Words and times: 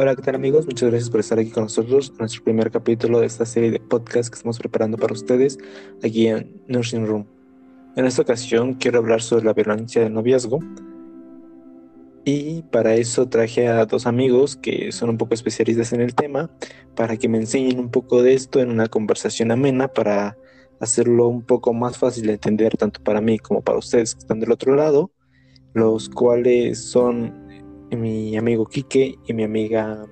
Hola, 0.00 0.14
¿qué 0.14 0.22
tal 0.22 0.36
amigos? 0.36 0.64
Muchas 0.64 0.90
gracias 0.90 1.10
por 1.10 1.18
estar 1.18 1.40
aquí 1.40 1.50
con 1.50 1.64
nosotros 1.64 2.10
en 2.10 2.18
nuestro 2.18 2.44
primer 2.44 2.70
capítulo 2.70 3.18
de 3.18 3.26
esta 3.26 3.44
serie 3.44 3.72
de 3.72 3.80
podcast 3.80 4.30
que 4.30 4.36
estamos 4.36 4.56
preparando 4.56 4.96
para 4.96 5.12
ustedes 5.12 5.58
aquí 6.04 6.28
en 6.28 6.62
Nursing 6.68 7.04
Room. 7.04 7.26
En 7.96 8.06
esta 8.06 8.22
ocasión 8.22 8.74
quiero 8.74 9.00
hablar 9.00 9.22
sobre 9.22 9.46
la 9.46 9.54
violencia 9.54 10.00
del 10.04 10.14
noviazgo 10.14 10.60
y 12.24 12.62
para 12.70 12.94
eso 12.94 13.28
traje 13.28 13.66
a 13.66 13.86
dos 13.86 14.06
amigos 14.06 14.54
que 14.54 14.92
son 14.92 15.10
un 15.10 15.18
poco 15.18 15.34
especialistas 15.34 15.92
en 15.92 16.00
el 16.00 16.14
tema 16.14 16.48
para 16.94 17.16
que 17.16 17.28
me 17.28 17.38
enseñen 17.38 17.80
un 17.80 17.90
poco 17.90 18.22
de 18.22 18.34
esto 18.34 18.60
en 18.60 18.70
una 18.70 18.86
conversación 18.86 19.50
amena 19.50 19.88
para 19.88 20.38
hacerlo 20.78 21.26
un 21.26 21.42
poco 21.42 21.74
más 21.74 21.98
fácil 21.98 22.28
de 22.28 22.34
entender 22.34 22.76
tanto 22.76 23.02
para 23.02 23.20
mí 23.20 23.40
como 23.40 23.62
para 23.62 23.78
ustedes 23.78 24.14
que 24.14 24.20
están 24.20 24.38
del 24.38 24.52
otro 24.52 24.76
lado, 24.76 25.10
los 25.74 26.08
cuales 26.08 26.84
son 26.84 27.47
mi 27.96 28.36
amigo 28.36 28.66
Quique 28.66 29.16
y 29.26 29.32
mi 29.32 29.44
amiga 29.44 30.06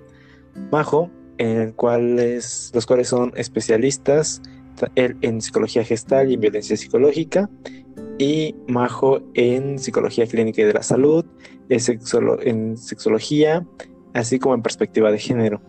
Majo, 0.71 1.11
en 1.39 1.73
cuales, 1.73 2.71
los 2.75 2.87
cuales 2.87 3.09
son 3.09 3.33
especialistas 3.37 4.41
él 4.95 5.17
en 5.23 5.41
psicología 5.41 5.85
gestal 5.85 6.31
y 6.31 6.35
en 6.35 6.41
violencia 6.41 6.77
psicológica 6.77 7.49
y 8.19 8.55
Majo 8.69 9.21
en 9.35 9.79
psicología 9.79 10.27
clínica 10.27 10.63
y 10.63 10.65
de 10.65 10.73
la 10.75 10.83
salud, 10.83 11.25
en 11.69 12.77
sexología, 12.77 13.67
así 14.15 14.39
como 14.39 14.55
en 14.55 14.63
perspectiva 14.63 15.11
de 15.11 15.19
género. 15.19 15.61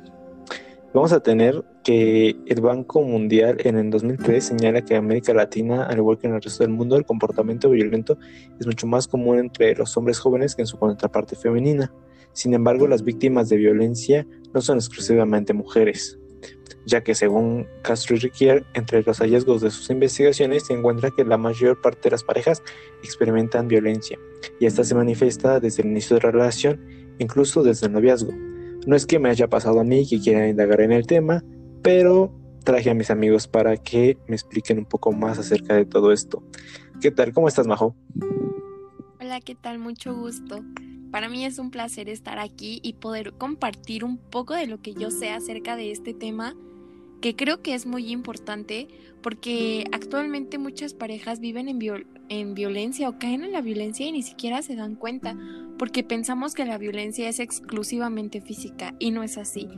Vamos 0.93 1.11
a 1.11 1.19
tener 1.19 1.63
que 1.83 2.35
el 2.45 2.61
Banco 2.61 3.01
Mundial 3.01 3.57
en 3.59 3.77
el 3.77 3.89
2003 3.89 4.43
señala 4.43 4.81
que 4.81 4.95
en 4.95 5.03
América 5.03 5.33
Latina, 5.33 5.83
al 5.83 5.97
igual 5.97 6.17
que 6.17 6.27
en 6.27 6.35
el 6.35 6.41
resto 6.41 6.63
del 6.63 6.71
mundo, 6.71 6.95
el 6.95 7.05
comportamiento 7.05 7.69
violento 7.69 8.17
es 8.59 8.65
mucho 8.65 8.87
más 8.87 9.07
común 9.07 9.37
entre 9.37 9.75
los 9.75 9.95
hombres 9.97 10.17
jóvenes 10.17 10.55
que 10.55 10.61
en 10.61 10.65
su 10.65 10.77
contraparte 10.79 11.35
femenina. 11.35 11.93
Sin 12.31 12.53
embargo, 12.53 12.87
las 12.87 13.03
víctimas 13.03 13.49
de 13.49 13.57
violencia 13.57 14.25
no 14.53 14.61
son 14.61 14.77
exclusivamente 14.77 15.53
mujeres, 15.53 16.17
ya 16.85 17.03
que 17.03 17.15
según 17.15 17.67
Castro 17.83 18.15
y 18.15 18.19
Riquier, 18.19 18.65
entre 18.73 19.03
los 19.03 19.19
hallazgos 19.19 19.61
de 19.61 19.71
sus 19.71 19.89
investigaciones 19.89 20.67
se 20.67 20.73
encuentra 20.73 21.11
que 21.11 21.25
la 21.25 21.37
mayor 21.37 21.81
parte 21.81 22.03
de 22.03 22.11
las 22.11 22.23
parejas 22.23 22.63
experimentan 23.03 23.67
violencia, 23.67 24.17
y 24.59 24.65
esta 24.65 24.85
se 24.85 24.95
manifiesta 24.95 25.59
desde 25.59 25.83
el 25.83 25.89
inicio 25.89 26.15
de 26.15 26.23
la 26.23 26.31
relación, 26.31 26.79
incluso 27.19 27.61
desde 27.61 27.87
el 27.87 27.93
noviazgo. 27.93 28.31
No 28.87 28.95
es 28.95 29.05
que 29.05 29.19
me 29.19 29.27
haya 29.27 29.49
pasado 29.49 29.81
a 29.81 29.83
mí 29.83 30.07
que 30.07 30.17
quiera 30.17 30.47
indagar 30.47 30.79
en 30.79 30.93
el 30.93 31.05
tema, 31.05 31.43
pero 31.83 32.33
traje 32.63 32.89
a 32.89 32.93
mis 32.93 33.11
amigos 33.11 33.45
para 33.45 33.75
que 33.75 34.17
me 34.29 34.35
expliquen 34.35 34.77
un 34.77 34.85
poco 34.85 35.11
más 35.11 35.37
acerca 35.37 35.75
de 35.75 35.83
todo 35.83 36.13
esto. 36.13 36.41
¿Qué 37.01 37.11
tal? 37.11 37.33
¿Cómo 37.33 37.49
estás, 37.49 37.67
Majo? 37.67 37.97
Hola, 39.19 39.41
¿qué 39.41 39.55
tal? 39.55 39.77
Mucho 39.77 40.15
gusto. 40.15 40.63
Para 41.11 41.27
mí 41.27 41.43
es 41.43 41.59
un 41.59 41.69
placer 41.69 42.07
estar 42.07 42.39
aquí 42.39 42.79
y 42.81 42.93
poder 42.93 43.33
compartir 43.33 44.05
un 44.05 44.17
poco 44.17 44.53
de 44.53 44.67
lo 44.67 44.81
que 44.81 44.93
yo 44.93 45.11
sé 45.11 45.31
acerca 45.31 45.75
de 45.75 45.91
este 45.91 46.13
tema, 46.13 46.55
que 47.19 47.35
creo 47.35 47.61
que 47.61 47.75
es 47.75 47.85
muy 47.87 48.09
importante 48.09 48.87
porque 49.21 49.83
actualmente 49.91 50.57
muchas 50.59 50.93
parejas 50.93 51.41
viven 51.41 51.67
en, 51.67 51.77
en 52.29 52.53
violencia 52.53 53.09
o 53.09 53.19
caen 53.19 53.43
en 53.43 53.51
la 53.51 53.61
violencia 53.61 54.05
y 54.05 54.11
ni 54.11 54.23
siquiera 54.23 54.61
se 54.61 54.75
dan 54.75 54.95
cuenta, 54.95 55.37
porque 55.77 56.03
pensamos 56.03 56.53
que 56.53 56.65
la 56.65 56.77
violencia 56.77 57.29
es 57.29 57.39
exclusivamente 57.39 58.41
física 58.41 58.93
y 58.99 59.11
no 59.11 59.23
es 59.23 59.37
así. 59.37 59.69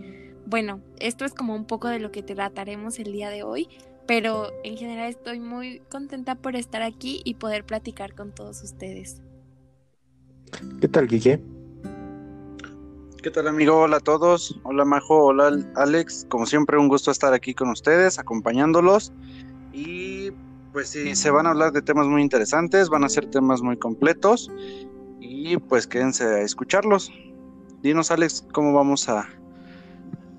Bueno, 0.45 0.81
esto 0.99 1.25
es 1.25 1.33
como 1.33 1.55
un 1.55 1.65
poco 1.65 1.89
de 1.89 1.99
lo 1.99 2.11
que 2.11 2.23
trataremos 2.23 2.99
el 2.99 3.11
día 3.11 3.29
de 3.29 3.43
hoy, 3.43 3.67
pero 4.07 4.47
en 4.63 4.77
general 4.77 5.09
estoy 5.09 5.39
muy 5.39 5.81
contenta 5.89 6.35
por 6.35 6.55
estar 6.55 6.81
aquí 6.81 7.21
y 7.23 7.35
poder 7.35 7.65
platicar 7.65 8.15
con 8.15 8.33
todos 8.33 8.63
ustedes. 8.63 9.21
¿Qué 10.81 10.87
tal, 10.87 11.07
Quique? 11.07 11.39
¿Qué 13.21 13.31
tal, 13.31 13.47
amigo? 13.47 13.81
Hola 13.81 13.97
a 13.97 13.99
todos. 13.99 14.59
Hola, 14.63 14.85
Majo. 14.85 15.25
Hola, 15.25 15.51
Alex. 15.75 16.25
Como 16.29 16.45
siempre, 16.45 16.77
un 16.77 16.87
gusto 16.87 17.11
estar 17.11 17.33
aquí 17.33 17.53
con 17.53 17.69
ustedes, 17.69 18.17
acompañándolos. 18.17 19.11
Pues 20.79 20.91
sí, 20.91 21.13
se 21.13 21.29
van 21.29 21.45
a 21.45 21.49
hablar 21.49 21.73
de 21.73 21.81
temas 21.81 22.07
muy 22.07 22.21
interesantes, 22.21 22.87
van 22.87 23.03
a 23.03 23.09
ser 23.09 23.25
temas 23.25 23.61
muy 23.61 23.75
completos 23.75 24.49
y 25.19 25.57
pues 25.57 25.87
quédense 25.87 26.23
a 26.23 26.39
escucharlos. 26.39 27.11
Dinos, 27.83 28.11
Alex, 28.11 28.47
cómo 28.53 28.73
vamos 28.73 29.09
a, 29.09 29.27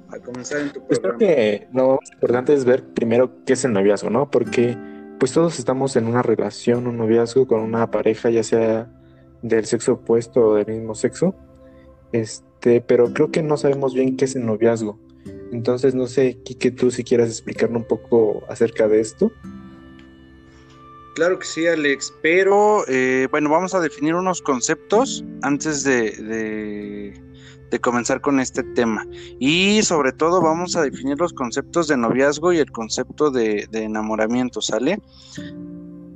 a 0.09 0.19
comenzar 0.25 0.63
en 0.63 0.73
tu 0.73 0.83
pues 0.87 0.99
creo 0.99 1.19
que 1.19 1.69
lo 1.75 1.99
importante 2.15 2.55
es 2.55 2.65
ver 2.65 2.89
primero 2.95 3.45
qué 3.45 3.53
es 3.53 3.67
el 3.67 3.75
noviazgo, 3.75 4.09
¿no? 4.09 4.31
Porque 4.31 4.79
pues 5.19 5.31
todos 5.35 5.59
estamos 5.59 5.95
en 5.97 6.07
una 6.07 6.23
relación, 6.23 6.87
un 6.87 6.97
noviazgo 6.97 7.47
con 7.47 7.61
una 7.61 7.91
pareja, 7.91 8.31
ya 8.31 8.43
sea 8.43 8.91
del 9.43 9.67
sexo 9.67 9.93
opuesto 9.93 10.41
o 10.41 10.55
del 10.55 10.69
mismo 10.69 10.95
sexo. 10.95 11.35
Este, 12.13 12.81
pero 12.81 13.13
creo 13.13 13.31
que 13.31 13.43
no 13.43 13.59
sabemos 13.59 13.93
bien 13.93 14.17
qué 14.17 14.25
es 14.25 14.35
el 14.37 14.47
noviazgo. 14.47 14.99
Entonces, 15.53 15.95
no 15.95 16.07
sé, 16.07 16.39
Kike, 16.43 16.71
tú 16.71 16.91
si 16.91 17.05
quieras 17.05 17.29
explicarnos 17.29 17.83
un 17.83 17.89
poco 17.89 18.43
acerca 18.49 18.89
de 18.89 19.01
esto. 19.01 19.31
Claro 21.15 21.39
que 21.39 21.47
sí, 21.47 21.67
Alex, 21.67 22.15
pero 22.23 22.85
eh, 22.89 23.29
bueno, 23.31 23.51
vamos 23.51 23.75
a 23.75 23.81
definir 23.81 24.15
unos 24.15 24.41
conceptos 24.41 25.25
antes 25.43 25.83
de, 25.85 27.21
comenzar 27.81 28.21
con 28.21 28.41
este 28.41 28.63
tema. 28.63 29.07
Y 29.39 29.83
sobre 29.83 30.13
todo 30.13 30.41
vamos 30.41 30.77
a 30.77 30.83
definir 30.83 31.19
los 31.19 31.33
conceptos 31.33 31.89
de 31.89 31.97
noviazgo 31.97 32.53
y 32.53 32.59
el 32.59 32.71
concepto 32.71 33.31
de 33.31 33.69
enamoramiento, 33.73 34.61
¿sale? 34.61 34.99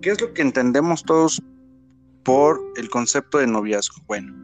¿Qué 0.04 0.10
es 0.10 0.20
lo 0.20 0.34
que 0.34 0.42
entendemos 0.42 1.02
todos 1.02 1.42
por 2.24 2.60
el 2.76 2.90
concepto 2.90 3.38
de 3.38 3.46
noviazgo? 3.46 4.02
Bueno, 4.06 4.34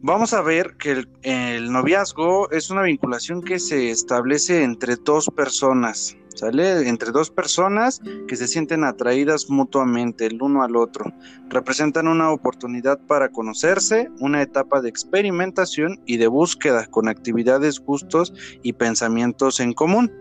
vamos 0.00 0.32
a 0.32 0.40
ver 0.40 0.78
que 0.78 1.04
el, 1.24 1.70
noviazgo 1.70 2.50
es 2.50 2.70
una 2.70 2.80
vinculación 2.80 3.42
que 3.42 3.58
se 3.58 3.90
establece 3.90 4.62
entre 4.62 4.96
dos 4.96 5.28
personas, 5.36 6.16
¿sale? 6.34 6.88
Entre 6.88 7.10
dos 7.10 7.30
personas 7.30 8.00
que 8.28 8.36
se 8.36 8.48
sienten 8.48 8.84
atraídas 8.84 9.48
mutuamente 9.48 10.26
el 10.26 10.42
uno 10.42 10.62
al 10.62 10.76
otro. 10.76 11.12
Representan 11.48 12.08
una 12.08 12.30
oportunidad 12.30 12.98
para 13.06 13.30
conocerse, 13.30 14.08
una 14.20 14.42
etapa 14.42 14.80
de 14.80 14.88
experimentación 14.88 16.00
y 16.06 16.16
de 16.16 16.26
búsqueda 16.26 16.86
con 16.86 17.08
actividades, 17.08 17.80
gustos 17.80 18.32
y 18.62 18.72
pensamientos 18.72 19.60
en 19.60 19.72
común. 19.72 20.12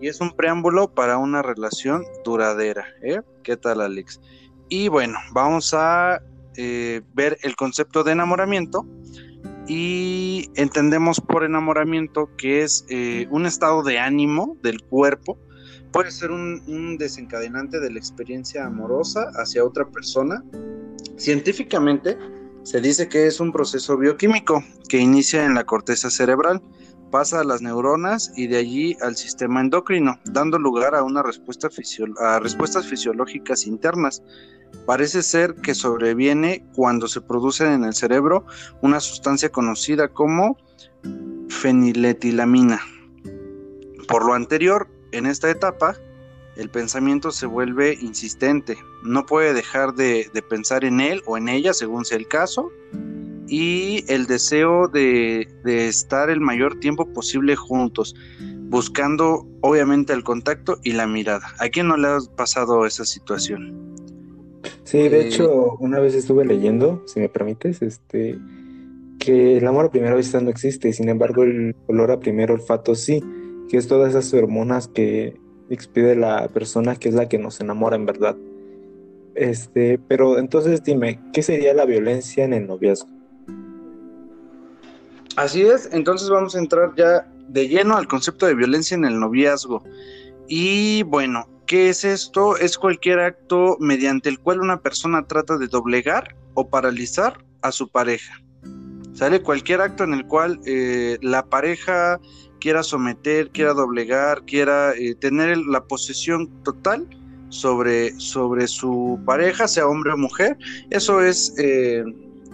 Y 0.00 0.08
es 0.08 0.20
un 0.20 0.30
preámbulo 0.34 0.92
para 0.94 1.18
una 1.18 1.42
relación 1.42 2.04
duradera. 2.24 2.86
¿eh? 3.02 3.20
¿Qué 3.42 3.56
tal, 3.56 3.80
Alex? 3.80 4.20
Y 4.68 4.88
bueno, 4.88 5.18
vamos 5.32 5.72
a 5.74 6.20
eh, 6.56 7.02
ver 7.14 7.38
el 7.42 7.54
concepto 7.54 8.02
de 8.02 8.12
enamoramiento 8.12 8.86
y 9.68 10.50
entendemos 10.54 11.20
por 11.20 11.44
enamoramiento 11.44 12.30
que 12.36 12.62
es 12.62 12.84
eh, 12.88 13.26
un 13.30 13.46
estado 13.46 13.82
de 13.82 13.98
ánimo 13.98 14.56
del 14.62 14.82
cuerpo, 14.82 15.38
puede 15.96 16.10
ser 16.10 16.30
un, 16.30 16.98
desencadenante 16.98 17.80
de 17.80 17.90
la 17.90 17.98
experiencia 17.98 18.64
amorosa 18.66 19.30
hacia 19.34 19.64
otra 19.64 19.88
persona. 19.88 20.44
Científicamente 21.16 22.18
se 22.62 22.80
dice 22.80 23.08
que 23.08 23.26
es 23.26 23.40
un 23.40 23.52
proceso 23.52 23.96
bioquímico 23.96 24.62
que 24.88 24.98
inicia 24.98 25.44
en 25.44 25.54
la 25.54 25.64
corteza 25.64 26.10
cerebral, 26.10 26.62
pasa 27.10 27.40
a 27.40 27.44
las 27.44 27.62
neuronas 27.62 28.32
y 28.36 28.46
de 28.48 28.58
allí 28.58 28.96
al 29.00 29.16
sistema 29.16 29.60
endocrino, 29.60 30.20
dando 30.24 30.58
lugar 30.58 30.94
a 30.94 31.02
una 31.02 31.22
respuesta 31.22 31.68
a 32.18 32.40
respuestas 32.40 32.86
fisiológicas 32.86 33.66
internas 33.66 34.22
Parece 34.84 35.22
ser 35.22 35.54
que 35.56 35.74
sobreviene 35.74 36.64
cuando 36.74 37.08
se 37.08 37.20
produce 37.20 37.72
en 37.72 37.84
el 37.84 37.94
cerebro 37.94 38.46
una 38.82 39.00
sustancia 39.00 39.48
conocida 39.48 40.08
como 40.08 40.56
feniletilamina. 41.48 42.80
Por 44.06 44.24
lo 44.24 44.34
anterior, 44.34 44.88
en 45.16 45.26
esta 45.26 45.50
etapa, 45.50 45.96
el 46.56 46.70
pensamiento 46.70 47.30
se 47.30 47.46
vuelve 47.46 47.98
insistente, 48.00 48.78
no 49.02 49.26
puede 49.26 49.52
dejar 49.52 49.94
de, 49.94 50.30
pensar 50.48 50.84
en 50.84 51.00
él 51.00 51.22
o 51.26 51.36
en 51.36 51.48
ella 51.48 51.74
según 51.74 52.04
sea 52.04 52.18
el 52.18 52.28
caso, 52.28 52.70
y 53.48 54.04
el 54.08 54.26
deseo 54.26 54.88
de, 54.88 55.48
de, 55.64 55.86
estar 55.86 56.30
el 56.30 56.40
mayor 56.40 56.80
tiempo 56.80 57.12
posible 57.12 57.54
juntos, 57.54 58.14
buscando 58.68 59.46
obviamente 59.60 60.12
el 60.12 60.24
contacto 60.24 60.78
y 60.82 60.92
la 60.92 61.06
mirada. 61.06 61.46
¿A 61.58 61.68
quién 61.68 61.86
no 61.86 61.96
le 61.96 62.08
ha 62.08 62.18
pasado 62.36 62.86
esa 62.86 63.04
situación? 63.04 63.86
Sí, 64.84 65.08
de 65.08 65.20
eh, 65.20 65.26
hecho, 65.26 65.76
una 65.78 66.00
vez 66.00 66.14
estuve 66.14 66.44
leyendo, 66.44 67.02
si 67.06 67.20
me 67.20 67.28
permites, 67.28 67.82
este, 67.82 68.38
que 69.18 69.58
el 69.58 69.66
amor 69.66 69.86
a 69.86 69.90
primera 69.90 70.14
vista 70.14 70.40
no 70.40 70.50
existe, 70.50 70.92
sin 70.92 71.08
embargo 71.08 71.44
el 71.44 71.74
olor 71.86 72.10
a 72.10 72.20
primer 72.20 72.50
olfato 72.50 72.94
sí, 72.94 73.22
que 73.68 73.76
es 73.76 73.88
todas 73.88 74.10
esas 74.10 74.32
hormonas 74.34 74.88
que 74.88 75.38
expide 75.68 76.14
la 76.16 76.48
persona 76.48 76.96
que 76.96 77.08
es 77.08 77.14
la 77.14 77.28
que 77.28 77.38
nos 77.38 77.60
enamora 77.60 77.96
en 77.96 78.06
verdad. 78.06 78.36
Este, 79.34 79.98
pero 80.08 80.38
entonces 80.38 80.82
dime, 80.82 81.20
¿qué 81.32 81.42
sería 81.42 81.74
la 81.74 81.84
violencia 81.84 82.44
en 82.44 82.52
el 82.52 82.66
noviazgo? 82.66 83.08
Así 85.36 85.62
es, 85.62 85.90
entonces 85.92 86.30
vamos 86.30 86.54
a 86.54 86.58
entrar 86.58 86.94
ya 86.96 87.30
de 87.48 87.68
lleno 87.68 87.96
al 87.96 88.08
concepto 88.08 88.46
de 88.46 88.54
violencia 88.54 88.94
en 88.94 89.04
el 89.04 89.20
noviazgo. 89.20 89.82
Y 90.48 91.02
bueno, 91.02 91.46
¿Qué 91.66 91.88
es 91.88 92.04
esto? 92.04 92.56
Es 92.56 92.78
cualquier 92.78 93.18
acto 93.18 93.76
mediante 93.80 94.28
el 94.28 94.38
cual 94.38 94.60
una 94.60 94.80
persona 94.80 95.26
trata 95.26 95.58
de 95.58 95.66
doblegar 95.66 96.36
o 96.54 96.68
paralizar 96.68 97.44
a 97.60 97.72
su 97.72 97.88
pareja. 97.88 98.40
¿Sale? 99.14 99.42
Cualquier 99.42 99.80
acto 99.80 100.04
en 100.04 100.14
el 100.14 100.26
cual 100.26 100.60
eh, 100.64 101.18
la 101.22 101.44
pareja 101.44 102.20
quiera 102.60 102.82
someter, 102.82 103.50
quiera 103.50 103.72
doblegar, 103.72 104.44
quiera 104.44 104.92
eh, 104.94 105.14
tener 105.14 105.58
la 105.58 105.84
posesión 105.84 106.48
total 106.62 107.06
sobre, 107.48 108.18
sobre 108.18 108.66
su 108.66 109.18
pareja, 109.24 109.68
sea 109.68 109.86
hombre 109.86 110.12
o 110.12 110.16
mujer, 110.16 110.56
eso 110.90 111.20
es, 111.20 111.54
eh, 111.58 112.04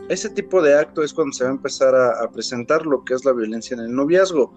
ese 0.09 0.29
tipo 0.31 0.63
de 0.63 0.79
acto 0.79 1.03
es 1.03 1.13
cuando 1.13 1.33
se 1.33 1.45
va 1.45 1.51
a 1.51 1.55
empezar 1.55 1.95
a, 1.95 2.31
presentar 2.31 2.85
lo 2.87 3.05
que 3.05 3.15
es 3.15 3.25
la 3.25 3.33
violencia 3.33 3.75
en 3.75 3.81
el 3.81 3.95
noviazgo. 3.95 4.55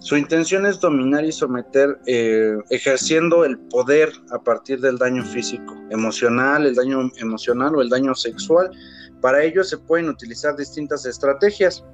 Su 0.00 0.16
intención 0.16 0.64
es 0.64 0.78
dominar 0.78 1.24
y 1.24 1.32
someter, 1.32 1.98
eh, 2.06 2.56
ejerciendo 2.70 3.44
el 3.44 3.58
poder 3.58 4.12
a 4.30 4.38
partir 4.38 4.80
del 4.80 4.96
daño 4.96 5.24
físico, 5.24 5.76
emocional, 5.90 6.66
el 6.66 6.76
daño 6.76 7.10
emocional 7.16 7.74
o 7.74 7.82
el 7.82 7.88
daño 7.88 8.14
sexual. 8.14 8.70
Para 9.20 9.42
ello 9.42 9.64
se 9.64 9.76
pueden 9.76 10.08
utilizar 10.08 10.56
distintas 10.56 11.04
estrategias 11.04 11.84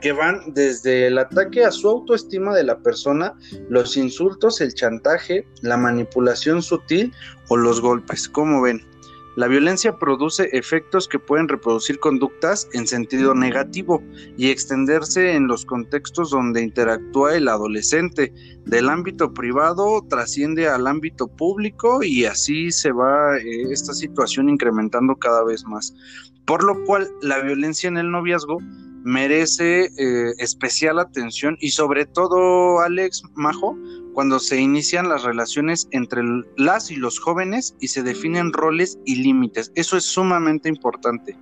que 0.00 0.12
van 0.12 0.54
desde 0.54 1.06
el 1.06 1.18
ataque 1.18 1.64
a 1.64 1.70
su 1.70 1.88
autoestima 1.88 2.54
de 2.54 2.64
la 2.64 2.78
persona, 2.78 3.34
los 3.68 3.96
insultos, 3.96 4.60
el 4.60 4.74
chantaje, 4.74 5.46
la 5.62 5.76
manipulación 5.76 6.62
sutil 6.62 7.12
o 7.48 7.56
los 7.56 7.80
golpes. 7.80 8.28
¿Cómo 8.28 8.62
ven? 8.62 8.82
La 9.36 9.46
violencia 9.46 9.96
produce 9.96 10.50
efectos 10.52 11.06
que 11.06 11.20
pueden 11.20 11.48
reproducir 11.48 12.00
conductas 12.00 12.68
en 12.72 12.86
sentido 12.86 13.32
negativo 13.32 14.02
y 14.36 14.50
extenderse 14.50 15.34
en 15.34 15.46
los 15.46 15.64
contextos 15.64 16.30
donde 16.30 16.62
interactúa 16.62 17.36
el 17.36 17.46
adolescente. 17.46 18.34
Del 18.66 18.88
ámbito 18.88 19.32
privado 19.32 20.04
trasciende 20.08 20.68
al 20.68 20.88
ámbito 20.88 21.28
público 21.28 22.02
y 22.02 22.24
así 22.24 22.72
se 22.72 22.90
va 22.90 23.38
eh, 23.38 23.70
esta 23.70 23.94
situación 23.94 24.48
incrementando 24.48 25.14
cada 25.16 25.44
vez 25.44 25.64
más. 25.64 25.94
Por 26.44 26.64
lo 26.64 26.84
cual 26.84 27.08
la 27.22 27.40
violencia 27.40 27.86
en 27.86 27.98
el 27.98 28.10
noviazgo 28.10 28.58
merece 29.02 29.90
eh, 29.96 30.32
especial 30.38 30.98
atención 30.98 31.56
y 31.60 31.70
sobre 31.70 32.06
todo, 32.06 32.80
Alex 32.80 33.22
Majo, 33.34 33.76
cuando 34.14 34.38
se 34.38 34.60
inician 34.60 35.08
las 35.08 35.22
relaciones 35.22 35.88
entre 35.92 36.22
las 36.56 36.90
y 36.90 36.96
los 36.96 37.18
jóvenes 37.18 37.74
y 37.80 37.88
se 37.88 38.02
definen 38.02 38.52
roles 38.52 38.98
y 39.04 39.16
límites. 39.16 39.72
Eso 39.74 39.96
es 39.96 40.04
sumamente 40.04 40.68
importante. 40.68 41.38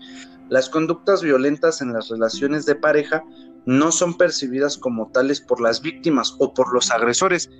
Las 0.49 0.69
conductas 0.69 1.23
violentas 1.23 1.83
en 1.83 1.93
las 1.93 2.09
relaciones 2.09 2.65
de 2.67 2.75
pareja 2.75 3.23
no 3.67 3.93
son 3.93 4.17
percibidas 4.17 4.79
como 4.79 5.11
tales 5.11 5.41
por 5.41 5.61
las 5.61 5.83
víctimas 5.83 6.35
o 6.39 6.55
por 6.55 6.73
los 6.73 6.91
agresores. 6.91 7.51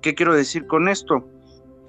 ¿Qué 0.00 0.14
quiero 0.14 0.34
decir 0.34 0.66
con 0.66 0.88
esto? 0.88 1.28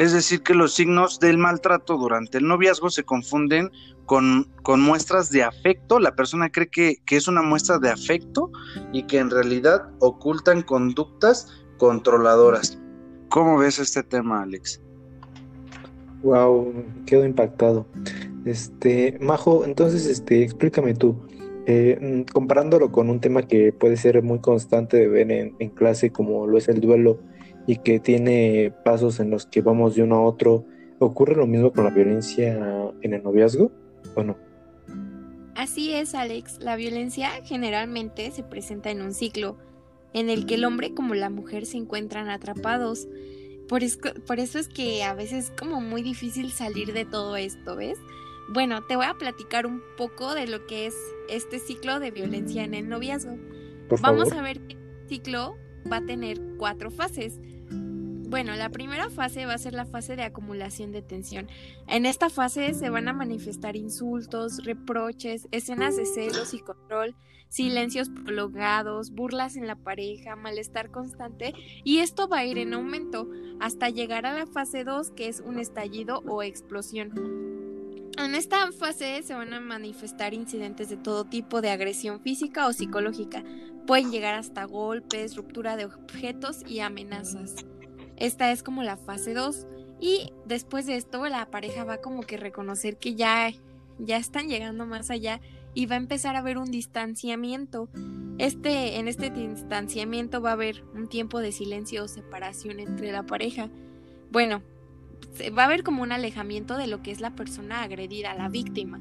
Es 0.02 0.14
decir, 0.14 0.42
que 0.42 0.56
los 0.56 0.74
signos 0.74 1.20
del 1.20 1.38
maltrato 1.38 1.96
durante 1.96 2.40
el 2.40 2.48
noviazgo 2.48 2.90
se 2.90 3.04
confunden 3.04 3.70
con, 4.08 4.48
con 4.64 4.82
muestras 4.82 5.30
de 5.30 5.44
afecto. 5.44 6.00
La 6.00 6.16
persona 6.16 6.52
cree 6.52 6.70
que, 6.70 6.96
que, 7.06 7.18
es 7.18 7.28
una 7.28 7.44
muestra 7.44 7.78
de 7.78 7.92
afecto 7.92 8.52
y 8.92 9.04
que 9.04 9.20
en 9.20 9.30
realidad 9.30 9.92
ocultan 10.00 10.64
conductas 10.64 11.54
controladoras. 11.78 12.80
¿Cómo 13.30 13.60
ves 13.60 13.78
este 13.78 14.02
tema, 14.02 14.42
Alex? 14.42 14.82
Wow, 16.24 16.74
quedo 17.06 17.24
impactado. 17.24 17.86
Este, 18.44 19.20
Majo, 19.22 19.66
entonces, 19.66 20.08
este, 20.08 20.42
explícame 20.42 20.96
tú, 20.96 21.16
eh, 21.68 22.00
mm, 22.02 22.32
comparándolo 22.34 22.92
con 22.92 23.08
un 23.12 23.20
tema 23.20 23.44
que 23.44 23.72
puede 23.72 23.98
ser 23.98 24.24
muy 24.24 24.40
constante 24.40 24.98
de 24.98 25.08
ver 25.08 25.32
en, 25.32 25.56
en 25.60 25.70
clase, 25.70 26.12
como 26.12 26.48
lo 26.48 26.58
es 26.58 26.70
el 26.70 26.82
duelo, 26.82 27.20
y 27.68 27.78
que 27.78 28.00
tiene 28.00 28.74
pasos 28.84 29.20
en 29.20 29.30
los 29.30 29.46
que 29.46 29.62
vamos 29.62 29.96
de 29.96 30.04
uno 30.04 30.16
a 30.18 30.22
otro. 30.24 30.66
¿Ocurre 31.00 31.36
lo 31.36 31.48
mismo 31.48 31.72
con 31.72 31.84
la 31.84 31.90
violencia 31.90 32.94
en 33.02 33.14
el 33.14 33.24
noviazgo 33.24 33.72
o 34.16 34.24
no? 34.24 34.38
Así 35.56 35.94
es, 35.94 36.16
Alex. 36.16 36.60
La 36.60 36.76
violencia 36.76 37.30
generalmente 37.44 38.32
se 38.32 38.44
presenta 38.44 38.92
en 38.92 39.02
un 39.02 39.14
ciclo 39.14 39.58
en 40.14 40.30
el 40.30 40.46
que 40.46 40.56
el 40.56 40.66
hombre 40.66 40.94
como 40.94 41.16
la 41.16 41.30
mujer 41.30 41.66
se 41.66 41.78
encuentran 41.78 42.30
atrapados. 42.30 43.08
Por, 43.68 43.82
por 44.26 44.40
eso 44.40 44.60
es 44.60 44.68
que 44.68 45.04
a 45.04 45.14
veces 45.14 45.46
es 45.46 45.52
como 45.52 45.82
muy 45.82 46.04
difícil 46.04 46.52
salir 46.52 46.94
de 46.94 47.06
todo 47.06 47.36
esto, 47.36 47.76
¿ves? 47.76 47.98
Bueno, 48.54 48.84
te 48.86 48.96
voy 48.96 49.06
a 49.06 49.14
platicar 49.14 49.66
un 49.66 49.82
poco 49.98 50.34
de 50.34 50.48
lo 50.48 50.66
que 50.68 50.88
es 50.88 50.96
este 51.30 51.60
ciclo 51.60 52.00
de 52.00 52.12
violencia 52.12 52.64
en 52.64 52.74
el 52.74 52.90
noviazgo. 52.90 53.38
Vamos 54.02 54.32
a 54.34 54.42
ver 54.42 54.62
el 54.68 54.78
ciclo 55.08 55.56
va 55.90 55.98
a 55.98 56.06
tener 56.06 56.40
cuatro 56.58 56.92
fases. 56.92 57.40
Bueno, 57.70 58.56
la 58.56 58.70
primera 58.70 59.10
fase 59.10 59.46
va 59.46 59.56
a 59.56 59.58
ser 59.58 59.74
la 59.74 59.86
fase 59.86 60.16
de 60.16 60.24
acumulación 60.24 60.92
de 60.94 61.02
tensión. 61.02 61.50
En 61.88 62.06
esta 62.06 62.30
fase 62.30 62.74
se 62.74 62.90
van 62.90 63.10
a 63.10 63.14
manifestar 63.14 63.76
insultos, 63.76 64.64
reproches, 64.64 65.50
escenas 65.52 65.98
de 65.98 66.06
celos 66.06 66.54
y 66.54 66.60
control, 66.60 67.14
silencios 67.50 68.10
prolongados, 68.10 69.12
burlas 69.12 69.58
en 69.58 69.68
la 69.68 69.76
pareja, 69.76 70.38
malestar 70.38 70.92
constante 70.92 71.54
y 71.84 71.98
esto 71.98 72.30
va 72.30 72.40
a 72.40 72.46
ir 72.46 72.58
en 72.58 72.74
aumento 72.74 73.30
hasta 73.60 73.90
llegar 73.90 74.26
a 74.26 74.34
la 74.34 74.48
fase 74.48 74.86
2 74.86 75.12
que 75.12 75.28
es 75.28 75.42
un 75.42 75.60
estallido 75.60 76.24
o 76.26 76.42
explosión. 76.42 77.61
En 78.24 78.36
esta 78.36 78.72
fase 78.72 79.24
se 79.24 79.34
van 79.34 79.52
a 79.54 79.60
manifestar 79.60 80.36
incidentes 80.36 80.90
de 80.90 80.98
todo 80.98 81.26
tipo 81.26 81.60
de 81.60 81.72
agresión 81.72 82.20
física 82.20 82.68
o 82.68 82.74
psicológica. 82.74 83.44
Pueden 83.88 84.12
llegar 84.12 84.36
hasta 84.36 84.64
golpes, 84.66 85.36
ruptura 85.36 85.76
de 85.76 85.86
objetos 85.86 86.62
y 86.68 86.82
amenazas. 86.82 87.56
Esta 88.18 88.52
es 88.52 88.62
como 88.62 88.84
la 88.84 88.96
fase 88.96 89.34
2 89.34 89.66
y 90.00 90.34
después 90.46 90.86
de 90.86 90.98
esto 90.98 91.28
la 91.28 91.50
pareja 91.50 91.84
va 91.84 91.98
como 91.98 92.22
que 92.22 92.38
reconocer 92.38 92.98
que 92.98 93.16
ya 93.16 93.52
ya 93.98 94.18
están 94.18 94.50
llegando 94.50 94.86
más 94.86 95.10
allá 95.10 95.42
y 95.74 95.88
va 95.88 95.96
a 95.96 96.00
empezar 96.00 96.36
a 96.36 96.40
haber 96.40 96.60
un 96.60 96.70
distanciamiento. 96.70 97.90
Este 98.38 99.00
en 99.00 99.08
este 99.08 99.32
distanciamiento 99.32 100.42
va 100.42 100.52
a 100.52 100.54
haber 100.54 100.84
un 100.94 101.08
tiempo 101.08 101.40
de 101.40 101.52
silencio 101.52 102.04
o 102.04 102.08
separación 102.08 102.80
entre 102.80 103.12
la 103.12 103.24
pareja. 103.26 103.70
Bueno, 104.32 104.62
va 105.58 105.64
a 105.64 105.66
haber 105.66 105.84
como 105.84 106.04
un 106.04 106.12
alejamiento 106.12 106.78
de 106.78 106.88
lo 106.88 107.02
que 107.02 107.12
es 107.12 107.22
la 107.22 107.36
persona 107.36 107.84
agredida, 107.84 108.34
la 108.36 108.50
víctima. 108.50 109.00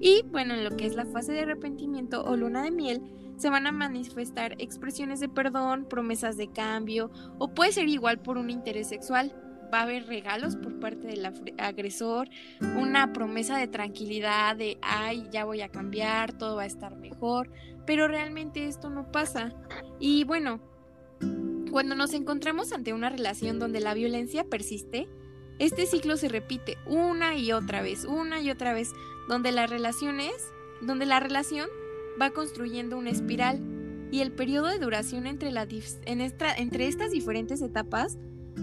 Y 0.00 0.22
bueno, 0.30 0.54
en 0.54 0.64
lo 0.64 0.76
que 0.76 0.86
es 0.86 0.94
la 0.94 1.06
fase 1.06 1.32
de 1.32 1.40
arrepentimiento 1.40 2.24
o 2.24 2.36
luna 2.36 2.62
de 2.62 2.70
miel, 2.70 3.02
se 3.36 3.50
van 3.50 3.66
a 3.66 3.72
manifestar 3.72 4.54
expresiones 4.58 5.20
de 5.20 5.28
perdón, 5.28 5.86
promesas 5.88 6.36
de 6.36 6.48
cambio 6.48 7.10
o 7.38 7.48
puede 7.48 7.72
ser 7.72 7.88
igual 7.88 8.18
por 8.20 8.38
un 8.38 8.50
interés 8.50 8.88
sexual. 8.88 9.34
Va 9.72 9.80
a 9.80 9.82
haber 9.82 10.06
regalos 10.06 10.56
por 10.56 10.78
parte 10.78 11.08
del 11.08 11.26
agresor, 11.58 12.28
una 12.60 13.12
promesa 13.12 13.58
de 13.58 13.66
tranquilidad, 13.66 14.54
de, 14.54 14.78
ay, 14.82 15.26
ya 15.32 15.44
voy 15.44 15.62
a 15.62 15.68
cambiar, 15.68 16.32
todo 16.32 16.56
va 16.56 16.62
a 16.62 16.66
estar 16.66 16.96
mejor, 16.96 17.50
pero 17.84 18.06
realmente 18.06 18.68
esto 18.68 18.88
no 18.88 19.10
pasa. 19.10 19.52
Y 19.98 20.22
bueno, 20.24 20.60
cuando 21.72 21.96
nos 21.96 22.14
encontramos 22.14 22.72
ante 22.72 22.92
una 22.92 23.10
relación 23.10 23.58
donde 23.58 23.80
la 23.80 23.94
violencia 23.94 24.44
persiste, 24.44 25.08
este 25.58 25.86
ciclo 25.86 26.16
se 26.16 26.28
repite 26.28 26.78
una 26.86 27.36
y 27.36 27.52
otra 27.52 27.82
vez, 27.82 28.04
una 28.04 28.40
y 28.40 28.50
otra 28.50 28.72
vez, 28.72 28.92
donde 29.28 29.52
las 29.52 29.70
relaciones, 29.70 30.32
donde 30.80 31.06
la 31.06 31.20
relación 31.20 31.68
va 32.20 32.30
construyendo 32.30 32.96
una 32.96 33.10
espiral 33.10 33.60
y 34.10 34.20
el 34.20 34.32
periodo 34.32 34.68
de 34.68 34.78
duración 34.78 35.26
entre, 35.26 35.50
la, 35.50 35.66
en 36.06 36.20
entre 36.20 36.86
estas 36.86 37.10
diferentes 37.10 37.62
etapas 37.62 38.18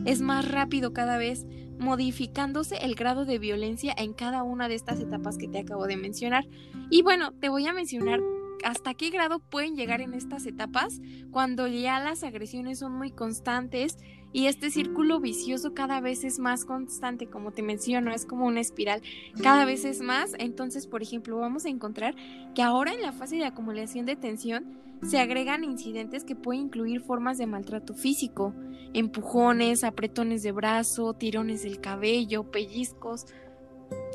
es 0.05 0.21
más 0.21 0.49
rápido 0.49 0.93
cada 0.93 1.17
vez, 1.17 1.45
modificándose 1.77 2.77
el 2.77 2.95
grado 2.95 3.25
de 3.25 3.39
violencia 3.39 3.93
en 3.97 4.13
cada 4.13 4.43
una 4.43 4.67
de 4.67 4.75
estas 4.75 4.99
etapas 4.99 5.37
que 5.37 5.47
te 5.47 5.59
acabo 5.59 5.87
de 5.87 5.97
mencionar. 5.97 6.47
Y 6.89 7.01
bueno, 7.01 7.33
te 7.33 7.49
voy 7.49 7.67
a 7.67 7.73
mencionar 7.73 8.21
hasta 8.63 8.93
qué 8.93 9.09
grado 9.09 9.39
pueden 9.39 9.75
llegar 9.75 10.01
en 10.01 10.13
estas 10.13 10.45
etapas 10.45 11.01
cuando 11.31 11.67
ya 11.67 11.99
las 11.99 12.23
agresiones 12.23 12.79
son 12.79 12.93
muy 12.93 13.11
constantes 13.11 13.97
y 14.33 14.47
este 14.47 14.69
círculo 14.69 15.19
vicioso 15.19 15.73
cada 15.73 15.99
vez 15.99 16.23
es 16.23 16.39
más 16.39 16.65
constante, 16.65 17.27
como 17.27 17.51
te 17.51 17.63
menciono, 17.63 18.13
es 18.13 18.25
como 18.25 18.45
una 18.45 18.61
espiral, 18.61 19.01
cada 19.41 19.65
vez 19.65 19.83
es 19.83 20.01
más. 20.01 20.33
Entonces, 20.39 20.87
por 20.87 21.01
ejemplo, 21.01 21.37
vamos 21.37 21.65
a 21.65 21.69
encontrar 21.69 22.15
que 22.55 22.61
ahora 22.61 22.93
en 22.93 23.01
la 23.01 23.11
fase 23.11 23.35
de 23.35 23.45
acumulación 23.45 24.05
de 24.05 24.15
tensión 24.15 24.77
se 25.03 25.19
agregan 25.19 25.63
incidentes 25.63 26.23
que 26.23 26.35
pueden 26.35 26.63
incluir 26.63 27.01
formas 27.01 27.37
de 27.37 27.47
maltrato 27.47 27.93
físico, 27.93 28.53
empujones, 28.93 29.83
apretones 29.83 30.43
de 30.43 30.51
brazo, 30.51 31.13
tirones 31.13 31.63
del 31.63 31.81
cabello, 31.81 32.43
pellizcos. 32.51 33.25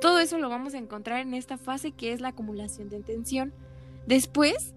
Todo 0.00 0.20
eso 0.20 0.38
lo 0.38 0.48
vamos 0.48 0.74
a 0.74 0.78
encontrar 0.78 1.20
en 1.20 1.34
esta 1.34 1.58
fase 1.58 1.90
que 1.90 2.12
es 2.12 2.20
la 2.20 2.28
acumulación 2.28 2.88
de 2.88 3.00
tensión. 3.00 3.52
Después 4.06 4.75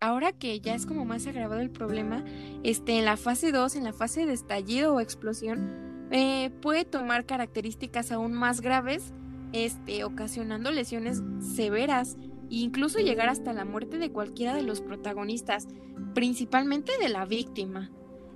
ahora 0.00 0.32
que 0.32 0.60
ya 0.60 0.74
es 0.74 0.86
como 0.86 1.04
más 1.04 1.26
agravado 1.26 1.60
el 1.60 1.70
problema, 1.70 2.24
este, 2.62 2.98
en 2.98 3.04
la 3.04 3.16
fase 3.16 3.52
2, 3.52 3.76
en 3.76 3.84
la 3.84 3.92
fase 3.92 4.26
de 4.26 4.32
estallido 4.32 4.94
o 4.94 5.00
explosión, 5.00 6.06
eh, 6.10 6.50
puede 6.62 6.84
tomar 6.84 7.26
características 7.26 8.12
aún 8.12 8.32
más 8.32 8.60
graves, 8.60 9.12
este, 9.52 10.04
ocasionando 10.04 10.70
lesiones 10.70 11.22
severas 11.40 12.16
e 12.50 12.56
incluso 12.56 12.98
llegar 12.98 13.28
hasta 13.28 13.52
la 13.52 13.64
muerte 13.64 13.98
de 13.98 14.10
cualquiera 14.10 14.54
de 14.54 14.62
los 14.62 14.80
protagonistas, 14.80 15.68
principalmente 16.14 16.92
de 16.98 17.08
la 17.08 17.24
víctima. 17.26 17.90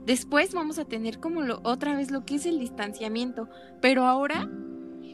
Después 0.05 0.53
vamos 0.53 0.79
a 0.79 0.85
tener 0.85 1.21
como 1.21 1.43
lo, 1.43 1.61
otra 1.63 1.95
vez 1.95 2.11
lo 2.11 2.25
que 2.25 2.35
es 2.35 2.47
el 2.47 2.59
distanciamiento, 2.59 3.49
pero 3.81 4.05
ahora, 4.05 4.51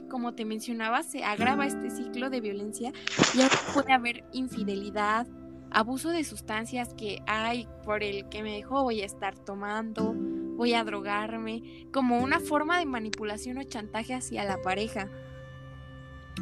como 0.09 0.35
te 0.35 0.47
mencionaba, 0.47 1.03
se 1.03 1.25
agrava 1.25 1.67
este 1.67 1.91
ciclo 1.91 2.31
de 2.31 2.41
violencia 2.41 2.93
y 3.35 3.43
ahora 3.43 3.57
puede 3.75 3.93
haber 3.93 4.25
infidelidad, 4.33 5.27
abuso 5.71 6.11
de 6.11 6.25
sustancias 6.25 6.95
que 6.95 7.23
hay 7.27 7.69
por 7.85 8.03
el 8.03 8.29
que 8.29 8.43
me 8.43 8.53
dejó 8.53 8.83
voy 8.83 9.03
a 9.03 9.07
estar 9.07 9.39
tomando, 9.39 10.15
voy 10.15 10.75
a 10.75 10.85
drogarme, 10.85 11.87
como 11.93 12.19
una 12.19 12.41
forma 12.41 12.79
de 12.79 12.87
manipulación 12.87 13.59
o 13.59 13.63
chantaje 13.63 14.15
hacia 14.15 14.45
la 14.45 14.61
pareja. 14.63 15.09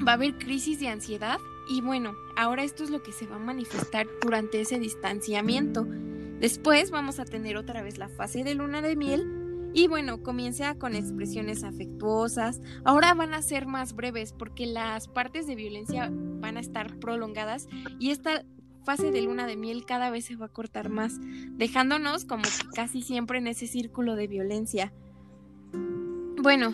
Va 0.06 0.12
a 0.12 0.14
haber 0.14 0.38
crisis 0.38 0.80
de 0.80 0.88
ansiedad 0.88 1.38
y 1.68 1.80
bueno, 1.80 2.14
ahora 2.36 2.62
esto 2.62 2.84
es 2.84 2.90
lo 2.90 3.02
que 3.02 3.12
se 3.12 3.26
va 3.26 3.36
a 3.36 3.40
manifestar 3.40 4.06
durante 4.22 4.60
ese 4.60 4.78
distanciamiento. 4.78 5.86
Después 6.40 6.90
vamos 6.90 7.18
a 7.18 7.24
tener 7.24 7.56
otra 7.56 7.82
vez 7.82 7.98
la 7.98 8.08
fase 8.08 8.44
de 8.44 8.54
luna 8.54 8.82
de 8.82 8.94
miel 8.94 9.70
y 9.76 9.88
bueno, 9.88 10.22
comienza 10.22 10.74
con 10.76 10.94
expresiones 10.94 11.62
afectuosas. 11.62 12.62
Ahora 12.84 13.12
van 13.12 13.34
a 13.34 13.42
ser 13.42 13.66
más 13.66 13.94
breves 13.94 14.32
porque 14.32 14.64
las 14.64 15.06
partes 15.06 15.46
de 15.46 15.54
violencia 15.54 16.10
van 16.10 16.56
a 16.56 16.60
estar 16.60 16.98
prolongadas 16.98 17.68
y 17.98 18.10
esta 18.10 18.44
fase 18.86 19.10
de 19.10 19.20
luna 19.20 19.48
de 19.48 19.56
miel 19.56 19.84
cada 19.84 20.10
vez 20.10 20.26
se 20.26 20.36
va 20.36 20.46
a 20.46 20.48
cortar 20.48 20.90
más, 20.90 21.18
dejándonos 21.58 22.24
como 22.24 22.44
que 22.44 22.68
casi 22.72 23.02
siempre 23.02 23.38
en 23.38 23.48
ese 23.48 23.66
círculo 23.66 24.14
de 24.14 24.28
violencia. 24.28 24.92
Bueno, 26.40 26.72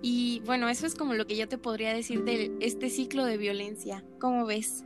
y 0.00 0.40
bueno, 0.46 0.70
eso 0.70 0.86
es 0.86 0.94
como 0.94 1.12
lo 1.12 1.26
que 1.26 1.36
yo 1.36 1.48
te 1.48 1.58
podría 1.58 1.92
decir 1.92 2.24
de 2.24 2.50
este 2.60 2.88
ciclo 2.88 3.26
de 3.26 3.36
violencia. 3.36 4.02
¿Cómo 4.18 4.46
ves? 4.46 4.84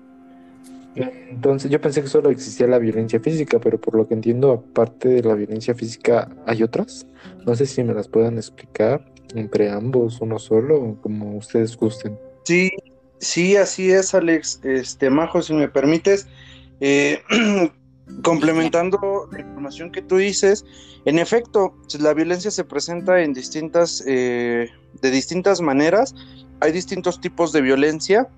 Entonces 0.96 1.70
yo 1.70 1.80
pensé 1.80 2.02
que 2.02 2.08
solo 2.08 2.30
existía 2.30 2.66
la 2.66 2.78
violencia 2.78 3.20
física, 3.20 3.60
pero 3.60 3.80
por 3.80 3.94
lo 3.94 4.08
que 4.08 4.14
entiendo, 4.14 4.50
aparte 4.52 5.08
de 5.08 5.22
la 5.22 5.34
violencia 5.34 5.76
física, 5.76 6.28
hay 6.44 6.64
otras. 6.64 7.06
No 7.46 7.54
sé 7.54 7.66
si 7.66 7.84
me 7.84 7.94
las 7.94 8.08
puedan 8.08 8.36
explicar 8.36 9.12
entre 9.32 9.70
ambos, 9.70 10.20
uno 10.20 10.40
solo, 10.40 10.98
como 11.00 11.36
ustedes 11.36 11.76
gusten. 11.76 12.18
Sí, 12.42 12.70
sí, 13.18 13.56
así 13.56 13.90
es, 13.90 14.14
Alex. 14.14 14.60
Este, 14.62 15.10
Majo, 15.10 15.42
si 15.42 15.54
me 15.54 15.68
permites, 15.68 16.26
eh, 16.80 17.20
complementando 18.22 19.28
la 19.32 19.40
información 19.40 19.92
que 19.92 20.02
tú 20.02 20.16
dices, 20.16 20.64
en 21.04 21.18
efecto, 21.18 21.74
la 21.98 22.12
violencia 22.14 22.50
se 22.50 22.64
presenta 22.64 23.22
en 23.22 23.32
distintas, 23.32 24.02
eh, 24.06 24.68
de 25.00 25.10
distintas 25.10 25.60
maneras. 25.60 26.14
Hay 26.60 26.72
distintos 26.72 27.20
tipos 27.20 27.52
de 27.52 27.62
violencia 27.62 28.28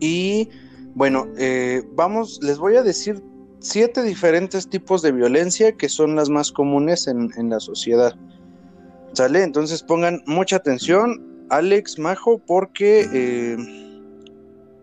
y 0.00 0.48
bueno, 0.94 1.26
eh, 1.36 1.82
vamos, 1.92 2.40
les 2.42 2.58
voy 2.58 2.76
a 2.76 2.82
decir 2.82 3.22
siete 3.58 4.02
diferentes 4.02 4.68
tipos 4.68 5.02
de 5.02 5.12
violencia 5.12 5.72
que 5.72 5.88
son 5.88 6.16
las 6.16 6.30
más 6.30 6.52
comunes 6.52 7.06
en, 7.06 7.50
la 7.50 7.60
sociedad. 7.60 8.14
¿Sale? 9.12 9.42
Entonces 9.42 9.82
pongan 9.82 10.22
mucha 10.26 10.56
atención, 10.56 11.35
Alex, 11.50 11.98
Majo, 11.98 12.38
porque 12.38 13.08
eh, 13.12 13.56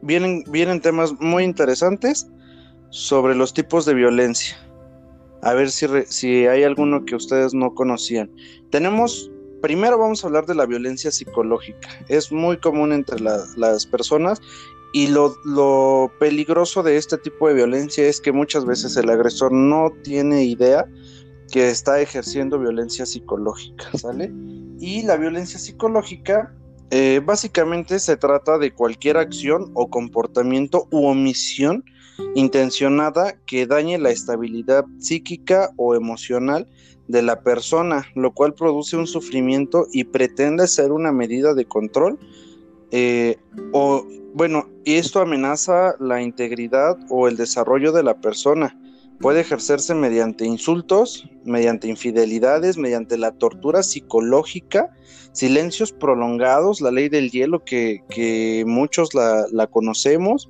vienen, 0.01 0.43
vienen 0.47 0.81
temas 0.81 1.13
muy 1.19 1.43
interesantes 1.43 2.27
sobre 2.89 3.35
los 3.35 3.53
tipos 3.53 3.85
de 3.85 3.93
violencia. 3.93 4.57
A 5.41 5.53
ver 5.53 5.71
si, 5.71 5.87
si 6.05 6.47
hay 6.47 6.63
alguno 6.63 7.05
que 7.05 7.15
ustedes 7.15 7.53
no 7.53 7.73
conocían. 7.75 8.31
Tenemos, 8.69 9.29
primero 9.61 9.97
vamos 9.97 10.23
a 10.23 10.27
hablar 10.27 10.45
de 10.45 10.55
la 10.55 10.65
violencia 10.65 11.11
psicológica. 11.11 11.89
Es 12.07 12.31
muy 12.31 12.57
común 12.57 12.93
entre 12.93 13.19
las 13.19 13.85
personas 13.85 14.41
y 14.95 15.07
lo, 15.07 16.11
peligroso 16.19 16.83
de 16.83 16.97
este 16.97 17.17
tipo 17.17 17.47
de 17.47 17.55
violencia 17.55 18.05
es 18.05 18.21
que 18.21 18.31
muchas 18.31 18.63
veces 18.63 18.95
el 18.95 19.09
agresor 19.09 19.51
no 19.51 19.91
tiene 20.03 20.45
idea 20.45 20.87
que 21.51 21.69
está 21.69 21.99
ejerciendo 21.99 22.59
violencia 22.59 23.07
psicológica, 23.07 23.85
¿sale? 23.97 24.31
Y 24.83 25.01
la 25.03 25.15
violencia 25.15 25.57
psicológica 25.57 26.53
eh, 26.91 27.21
básicamente 27.25 27.99
se 27.99 28.17
trata 28.17 28.57
de 28.57 28.73
cualquier 28.73 29.15
acción 29.15 29.71
o 29.75 29.89
comportamiento 29.89 30.89
u 30.91 31.05
omisión 31.05 31.85
intencionada 32.35 33.37
que 33.45 33.65
dañe 33.65 33.97
la 33.97 34.09
estabilidad 34.09 34.83
psíquica 34.99 35.69
o 35.77 35.95
emocional 35.95 36.67
de 37.07 37.21
la 37.21 37.43
persona, 37.43 38.05
lo 38.13 38.33
cual 38.33 38.55
produce 38.55 38.97
un 38.97 39.07
sufrimiento 39.07 39.87
y 39.93 40.03
pretende 40.03 40.67
ser 40.67 40.91
una 40.91 41.13
medida 41.13 41.53
de 41.53 41.63
control 41.63 42.19
eh, 42.91 43.37
o 43.71 44.05
bueno, 44.33 44.67
esto 44.83 45.21
amenaza 45.21 45.95
la 46.01 46.21
integridad 46.21 46.97
o 47.09 47.29
el 47.29 47.37
desarrollo 47.37 47.93
de 47.93 48.03
la 48.03 48.19
persona. 48.19 48.77
Puede 49.23 49.39
ejercerse 49.39 49.95
mediante 49.95 50.45
insultos, 50.45 51.29
mediante 51.45 51.87
infidelidades, 51.87 52.77
mediante 52.77 53.17
la 53.17 53.31
tortura 53.31 53.81
psicológica, 53.81 54.89
silencios 55.31 55.93
prolongados, 55.93 56.81
la 56.81 56.91
ley 56.91 57.07
del 57.07 57.31
hielo 57.31 57.63
que, 57.63 58.63
muchos 58.67 59.13
la, 59.13 59.67
conocemos, 59.67 60.49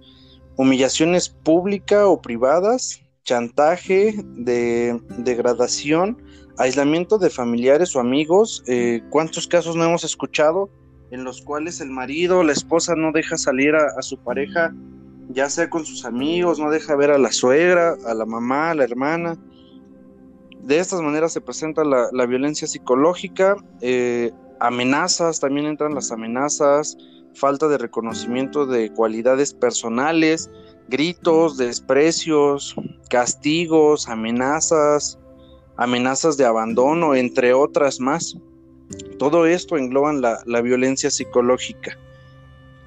humillaciones 0.56 1.30
públicas 1.30 2.02
o 2.04 2.20
privadas, 2.20 3.04
chantaje, 3.24 4.16
de, 4.38 5.00
degradación, 5.20 6.24
aislamiento 6.58 7.20
de 7.20 7.30
familiares 7.30 7.96
o 7.96 8.00
amigos. 8.00 8.64
Eh, 8.66 9.04
¿Cuántos 9.12 9.48
casos 9.48 9.76
no 9.76 9.84
hemos 9.84 10.04
escuchado? 10.04 10.72
en 11.14 11.24
los 11.24 11.44
cuales 11.44 11.80
el 11.80 11.92
marido, 11.92 12.42
la 12.42 12.54
esposa 12.54 12.96
no 12.96 13.12
deja 13.12 13.38
salir 13.38 13.76
a, 13.76 14.02
su 14.02 14.18
pareja, 14.18 14.74
ya 15.30 15.50
sea 15.50 15.70
con 15.70 15.86
sus 15.86 16.06
amigos, 16.06 16.60
no 16.60 16.70
deja 16.70 16.96
ver 16.96 17.12
a 17.12 17.18
la 17.18 17.32
suegra, 17.32 17.96
a 18.06 18.14
la 18.14 18.26
mamá, 18.26 18.72
a 18.72 18.76
la 18.76 18.84
hermana. 18.84 19.38
De 20.62 20.80
estas 20.80 21.02
maneras 21.02 21.34
se 21.34 21.42
presenta 21.42 21.84
la, 21.84 22.26
violencia 22.26 22.68
psicológica, 22.68 23.58
eh, 23.82 24.32
amenazas, 24.60 25.40
también 25.40 25.66
entran 25.66 25.94
las 25.94 26.12
amenazas, 26.12 26.98
falta 27.34 27.68
de 27.68 27.78
reconocimiento 27.78 28.66
de 28.66 28.92
cualidades 28.94 29.54
personales, 29.54 30.50
gritos, 30.88 31.58
desprecios, 31.58 32.76
castigos, 33.10 34.08
amenazas, 34.08 35.20
amenazas 35.76 36.38
de 36.38 36.46
abandono, 36.46 37.16
entre 37.16 37.54
otras 37.54 38.00
más. 38.00 38.38
Todo 39.18 39.46
esto 39.46 39.78
engloban 39.78 40.22
la, 40.22 40.40
la 40.46 40.62
violencia 40.62 41.10
psicológica. 41.10 41.98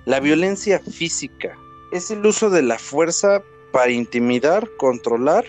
La 0.05 0.21
violencia 0.21 0.79
física 0.79 1.59
es 1.97 2.11
el 2.11 2.25
uso 2.27 2.51
de 2.51 2.63
la 2.63 2.79
fuerza 2.79 3.43
para 3.73 3.91
intimidar, 3.91 4.69
controlar 4.77 5.45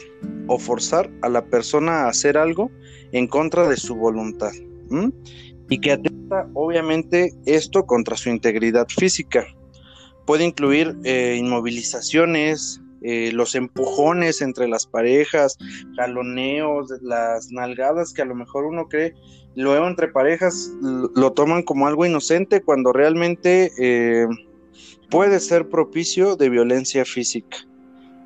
o 0.47 0.57
forzar 0.57 1.09
a 1.21 1.29
la 1.29 1.45
persona 1.45 2.03
a 2.03 2.09
hacer 2.09 2.37
algo 2.37 2.71
en 3.11 3.27
contra 3.27 3.67
de 3.67 3.77
su 3.77 3.95
voluntad. 3.95 4.51
Y 5.69 5.79
que 5.79 5.91
atenta 5.91 6.47
obviamente 6.53 7.33
esto 7.45 7.85
contra 7.85 8.15
su 8.15 8.29
integridad 8.29 8.87
física. 8.87 9.45
Puede 10.25 10.45
incluir 10.45 10.97
eh, 11.03 11.35
inmovilizaciones, 11.37 12.81
eh, 13.01 13.31
los 13.33 13.53
empujones 13.53 14.41
entre 14.41 14.67
las 14.67 14.87
parejas, 14.87 15.57
jaloneos, 15.95 16.89
las 17.01 17.51
nalgadas 17.51 18.13
que 18.13 18.21
a 18.21 18.25
lo 18.25 18.35
mejor 18.35 18.65
uno 18.65 18.87
cree 18.87 19.13
luego 19.55 19.87
entre 19.87 20.07
parejas 20.07 20.71
lo 20.81 21.33
toman 21.33 21.63
como 21.63 21.87
algo 21.87 22.05
inocente 22.05 22.61
cuando 22.61 22.93
realmente 22.93 23.71
eh, 23.79 24.27
puede 25.09 25.39
ser 25.39 25.69
propicio 25.69 26.35
de 26.35 26.49
violencia 26.49 27.05
física. 27.05 27.57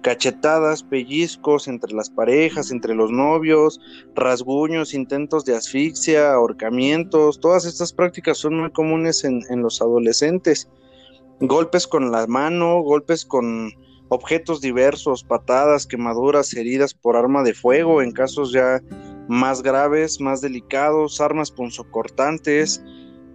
Cachetadas, 0.01 0.81
pellizcos 0.81 1.67
entre 1.67 1.93
las 1.93 2.09
parejas, 2.09 2.71
entre 2.71 2.95
los 2.95 3.11
novios, 3.11 3.79
rasguños, 4.15 4.95
intentos 4.95 5.45
de 5.45 5.55
asfixia, 5.55 6.33
ahorcamientos, 6.33 7.39
todas 7.39 7.65
estas 7.65 7.93
prácticas 7.93 8.39
son 8.39 8.57
muy 8.57 8.71
comunes 8.71 9.23
en, 9.23 9.43
los 9.61 9.79
adolescentes. 9.79 10.67
Golpes 11.39 11.85
con 11.85 12.11
la 12.11 12.25
mano, 12.25 12.81
golpes 12.81 13.25
con 13.25 13.71
objetos 14.09 14.59
diversos, 14.59 15.23
patadas, 15.23 15.85
quemaduras, 15.85 16.53
heridas 16.55 16.95
por 16.95 17.15
arma 17.15 17.43
de 17.43 17.53
fuego, 17.53 18.01
en 18.01 18.11
casos 18.11 18.51
ya 18.51 18.81
más 19.27 19.61
graves, 19.61 20.19
más 20.19 20.41
delicados, 20.41 21.21
armas 21.21 21.51
punzocortantes 21.51 22.83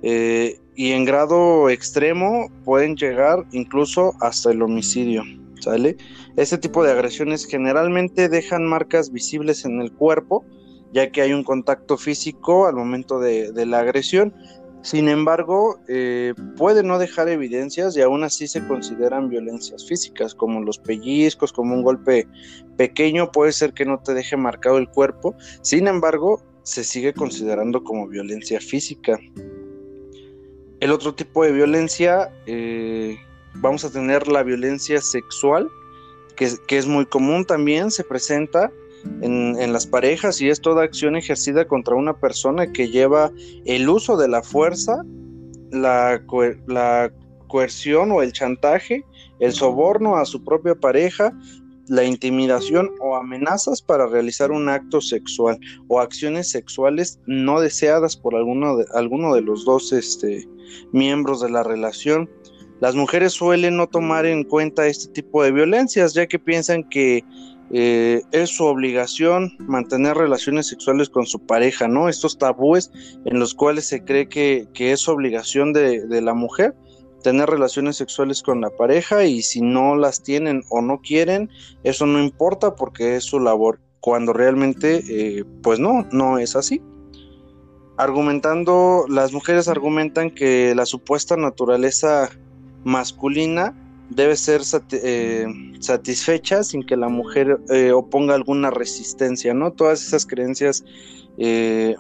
eh, 0.03 0.61
y 0.77 0.93
en 0.93 1.05
grado 1.05 1.71
extremo 1.71 2.51
pueden 2.65 2.97
llegar 2.97 3.45
incluso 3.53 4.15
hasta 4.21 4.53
el 4.53 4.63
homicidio. 4.63 5.25
¿Sale? 5.61 5.97
Este 6.37 6.59
tipo 6.59 6.85
de 6.85 6.93
agresiones 6.93 7.47
generalmente 7.47 8.29
dejan 8.29 8.67
marcas 8.67 9.11
visibles 9.11 9.65
en 9.65 9.81
el 9.81 9.91
cuerpo, 9.91 10.45
ya 10.93 11.11
que 11.11 11.23
hay 11.23 11.33
un 11.33 11.43
contacto 11.43 11.97
físico 11.97 12.67
al 12.67 12.77
momento 12.77 13.19
de, 13.19 13.51
la 13.65 13.81
agresión, 13.81 14.35
sin 14.83 15.09
embargo, 15.09 15.81
eh, 15.89 16.35
puede 16.57 16.85
no 16.85 16.99
dejar 16.99 17.29
evidencias 17.29 17.97
y 17.97 18.03
aún 18.03 18.23
así 18.23 18.47
se 18.47 18.65
consideran 18.69 19.31
violencias 19.31 19.89
físicas, 19.89 20.35
como 20.35 20.61
los 20.61 20.79
pellizcos, 20.79 21.53
como 21.53 21.75
un 21.75 21.83
golpe 21.83 22.29
pequeño, 22.77 23.33
puede 23.33 23.51
ser 23.51 23.73
que 23.73 23.87
no 23.87 23.99
te 23.99 24.15
deje 24.15 24.37
marcado 24.37 24.79
el 24.79 24.89
cuerpo. 24.89 25.35
Sin 25.63 25.89
embargo, 25.89 26.41
se 26.63 26.85
sigue 26.85 27.15
considerando 27.15 27.83
como 27.83 28.07
violencia 28.07 28.61
física. 28.61 29.19
El 30.81 30.93
otro 30.93 31.15
tipo 31.15 31.45
de 31.45 31.53
violencia, 31.53 32.31
eh, 32.47 33.17
vamos 33.55 33.85
a 33.85 33.91
tener 33.91 34.29
la 34.29 34.43
violencia 34.43 35.01
sexual, 35.01 35.69
que, 36.37 36.59
es 36.69 36.87
muy 36.87 37.07
común 37.07 37.47
también, 37.47 37.91
se 37.91 38.05
presenta 38.05 38.71
en, 39.23 39.73
las 39.73 39.87
parejas 39.87 40.41
y 40.41 40.51
es 40.51 40.61
toda 40.61 40.85
acción 40.85 41.17
ejercida 41.17 41.67
contra 41.67 41.95
una 41.95 42.19
persona 42.19 42.73
que 42.73 42.91
lleva 42.91 43.31
el 43.65 43.89
uso 43.89 44.17
de 44.17 44.29
la 44.29 44.43
fuerza, 44.43 45.03
la, 45.71 46.23
la 46.67 47.11
coerción 47.49 48.13
o 48.13 48.23
el 48.23 48.33
chantaje 48.33 49.05
el 49.39 49.53
soborno 49.53 50.17
a 50.17 50.25
su 50.25 50.45
propia 50.45 50.75
pareja, 50.75 51.33
la 51.89 52.05
intimidación 52.05 52.91
o 53.01 53.17
amenazas 53.17 53.83
para 53.83 54.07
realizar 54.07 54.51
un 54.51 54.69
acto 54.69 55.01
sexual 55.01 55.59
o 55.89 56.01
acciones 56.01 56.51
sexuales 56.51 57.21
no 57.27 57.61
deseadas 57.61 58.17
por 58.17 58.35
alguno 58.35 58.79
de, 58.79 58.87
alguno 58.95 59.35
de 59.35 59.43
los 59.43 59.65
dos 59.65 59.93
este, 59.93 60.49
miembros 60.93 61.41
de 61.41 61.51
la 61.51 61.63
relación. 61.63 62.29
Las 62.81 62.95
mujeres 62.95 63.33
suelen 63.33 63.77
no 63.77 63.87
tomar 63.87 64.27
en 64.27 64.45
cuenta 64.45 64.87
este 64.87 65.13
tipo 65.13 65.43
de 65.43 65.53
violencias 65.53 66.13
ya 66.13 66.27
que 66.27 66.39
piensan 66.39 66.85
que 66.85 67.25
eh, 67.73 68.23
es 68.33 68.51
su 68.51 68.65
obligación 68.65 69.57
mantener 69.59 70.17
relaciones 70.17 70.69
sexuales 70.69 71.09
con 71.09 71.27
su 71.27 71.41
pareja, 71.41 71.89
¿no? 71.89 72.09
Estos 72.09 72.39
tabúes 72.39 72.93
en 73.25 73.41
los 73.41 73.55
cuales 73.55 73.87
se 73.87 74.05
cree 74.05 74.29
que, 74.29 74.69
es 74.75 75.09
obligación 75.09 75.73
de, 75.73 76.07
de 76.07 76.21
la 76.21 76.35
mujer 76.35 76.75
tener 77.23 77.49
relaciones 77.49 77.97
sexuales 77.97 78.43
con 78.43 78.61
la 78.61 78.71
pareja 78.71 79.25
y 79.25 79.43
si 79.43 79.61
no 79.61 79.97
las 79.97 80.23
tienen 80.23 80.63
o 80.69 80.81
no 80.81 81.01
quieren, 81.01 81.51
eso 81.83 82.07
no 82.07 82.23
importa 82.23 82.75
porque 82.77 83.17
es 83.17 83.25
su 83.25 83.41
labor, 83.41 83.81
cuando 84.01 84.33
realmente 84.33 85.03
eh, 85.09 85.45
pues 85.63 85.79
no, 85.79 86.07
no 86.13 86.39
es 86.39 86.57
así. 86.57 86.81
Argumentando, 87.97 89.07
las 89.09 89.33
mujeres 89.33 89.69
argumentan 89.69 90.31
que 90.31 90.75
la 90.75 90.87
supuesta 90.87 91.37
naturaleza 91.37 92.31
masculina 92.85 93.75
debe 94.11 94.37
ser 94.37 94.61
eh, 94.93 95.47
satisfecha 95.81 96.63
sin 96.63 96.85
que 96.85 96.97
la 96.97 97.09
mujer 97.09 97.59
eh, 97.71 97.91
oponga 97.91 98.35
alguna 98.35 98.71
resistencia, 98.71 99.55
¿no? 99.55 99.73
Todas 99.73 100.07
esas 100.07 100.27
creencias 100.27 100.85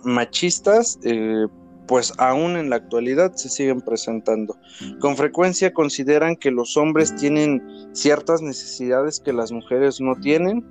machistas 0.02 0.99
pues 1.87 2.12
aún 2.19 2.57
en 2.57 2.71
la 2.71 2.76
actualidad 2.76 3.35
se 3.35 3.49
siguen 3.49 3.81
presentando. 3.81 4.59
Con 5.00 5.16
frecuencia 5.16 5.73
consideran 5.73 6.37
que 6.37 6.50
los 6.50 6.76
hombres 6.76 7.14
tienen 7.14 7.62
ciertas 7.93 8.43
necesidades 8.43 9.21
que 9.21 9.33
las 9.33 9.52
mujeres 9.52 10.00
no 10.00 10.14
tienen. 10.16 10.64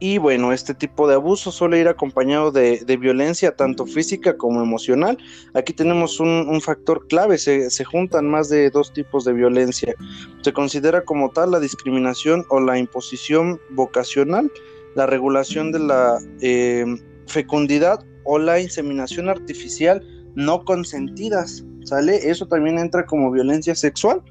Y 0.00 0.18
bueno, 0.18 0.52
este 0.52 0.74
tipo 0.74 1.08
de 1.08 1.14
abuso 1.14 1.50
suele 1.50 1.80
ir 1.80 1.88
acompañado 1.88 2.52
de, 2.52 2.96
violencia 3.00 3.56
tanto 3.56 3.84
física 3.84 4.36
como 4.36 4.62
emocional. 4.62 5.18
Aquí 5.54 5.72
tenemos 5.72 6.20
un, 6.20 6.60
factor 6.60 7.08
clave, 7.08 7.36
se, 7.36 7.84
juntan 7.84 8.28
más 8.28 8.48
de 8.48 8.70
dos 8.70 8.92
tipos 8.92 9.24
de 9.24 9.32
violencia. 9.32 9.94
Se 10.42 10.52
considera 10.52 11.02
como 11.02 11.30
tal 11.30 11.50
la 11.50 11.58
discriminación 11.58 12.44
o 12.48 12.60
la 12.60 12.78
imposición 12.78 13.60
vocacional, 13.70 14.52
la 14.94 15.06
regulación 15.06 15.72
de 15.72 15.78
la 15.80 16.18
eh, 16.42 16.84
fecundidad 17.26 18.04
o 18.30 18.38
la 18.38 18.60
inseminación 18.60 19.30
artificial 19.30 20.06
no 20.34 20.62
consentidas, 20.66 21.64
¿sale? 21.84 22.28
Eso 22.28 22.46
también 22.46 22.78
entra 22.78 23.06
como 23.06 23.30
violencia 23.30 23.74
sexual. 23.74 24.22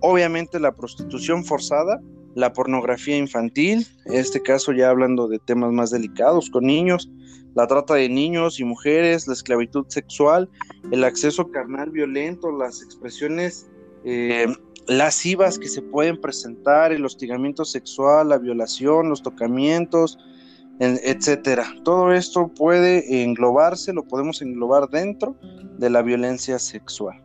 Obviamente 0.00 0.60
la 0.60 0.70
prostitución 0.70 1.44
forzada, 1.44 2.00
la 2.36 2.52
pornografía 2.52 3.16
infantil, 3.16 3.88
en 4.06 4.14
este 4.14 4.40
caso 4.40 4.70
ya 4.70 4.88
hablando 4.88 5.26
de 5.26 5.40
temas 5.40 5.72
más 5.72 5.90
delicados 5.90 6.48
con 6.48 6.64
niños, 6.64 7.10
la 7.56 7.66
trata 7.66 7.94
de 7.94 8.08
niños 8.08 8.60
y 8.60 8.64
mujeres, 8.64 9.26
la 9.26 9.34
esclavitud 9.34 9.86
sexual, 9.88 10.48
el 10.92 11.02
acceso 11.02 11.50
carnal 11.50 11.90
violento, 11.90 12.52
las 12.52 12.82
expresiones 12.82 13.66
eh, 14.04 14.46
lascivas 14.86 15.58
que 15.58 15.68
se 15.68 15.82
pueden 15.82 16.20
presentar, 16.20 16.92
el 16.92 17.04
hostigamiento 17.04 17.64
sexual, 17.64 18.28
la 18.28 18.38
violación, 18.38 19.08
los 19.08 19.22
tocamientos, 19.22 20.18
etcétera. 20.80 21.66
Todo 21.84 22.12
esto 22.12 22.48
puede 22.48 23.22
englobarse, 23.22 23.92
lo 23.92 24.04
podemos 24.04 24.42
englobar 24.42 24.88
dentro 24.88 25.36
de 25.78 25.90
la 25.90 26.02
violencia 26.02 26.58
sexual. 26.58 27.20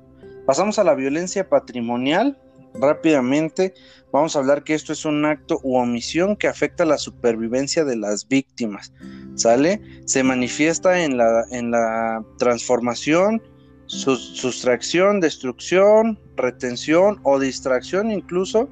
Pasamos 0.46 0.80
a 0.80 0.84
la 0.84 0.96
violencia 0.96 1.48
patrimonial. 1.48 2.38
Rápidamente 2.76 3.74
vamos 4.12 4.36
a 4.36 4.40
hablar 4.40 4.64
que 4.64 4.76
esto 4.76 4.94
es 4.94 5.06
un 5.06 5.26
acto 5.26 5.60
u 5.64 5.78
omisión 5.78 6.36
que 6.36 6.48
afecta 6.48 6.86
la 6.86 6.98
supervivencia 6.98 7.84
de 7.84 7.96
las 7.96 8.28
víctimas. 8.28 8.94
¿Sale? 9.36 9.82
Se 10.06 10.24
manifiesta 10.24 11.04
en 11.04 11.18
la, 11.18 11.46
en 11.52 11.72
la 11.72 12.24
transformación, 12.38 13.42
sustracción, 13.88 15.20
destrucción, 15.20 16.20
retención 16.36 17.20
o 17.24 17.40
distracción 17.40 18.12
incluso 18.12 18.70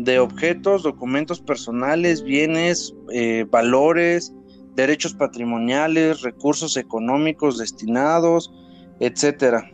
de 0.00 0.18
objetos, 0.18 0.82
documentos 0.82 1.42
personales, 1.42 2.22
bienes, 2.22 2.94
eh, 3.12 3.44
valores, 3.50 4.32
derechos 4.74 5.12
patrimoniales, 5.12 6.22
recursos 6.22 6.78
económicos 6.78 7.58
destinados, 7.58 8.50
etcétera. 8.98 9.70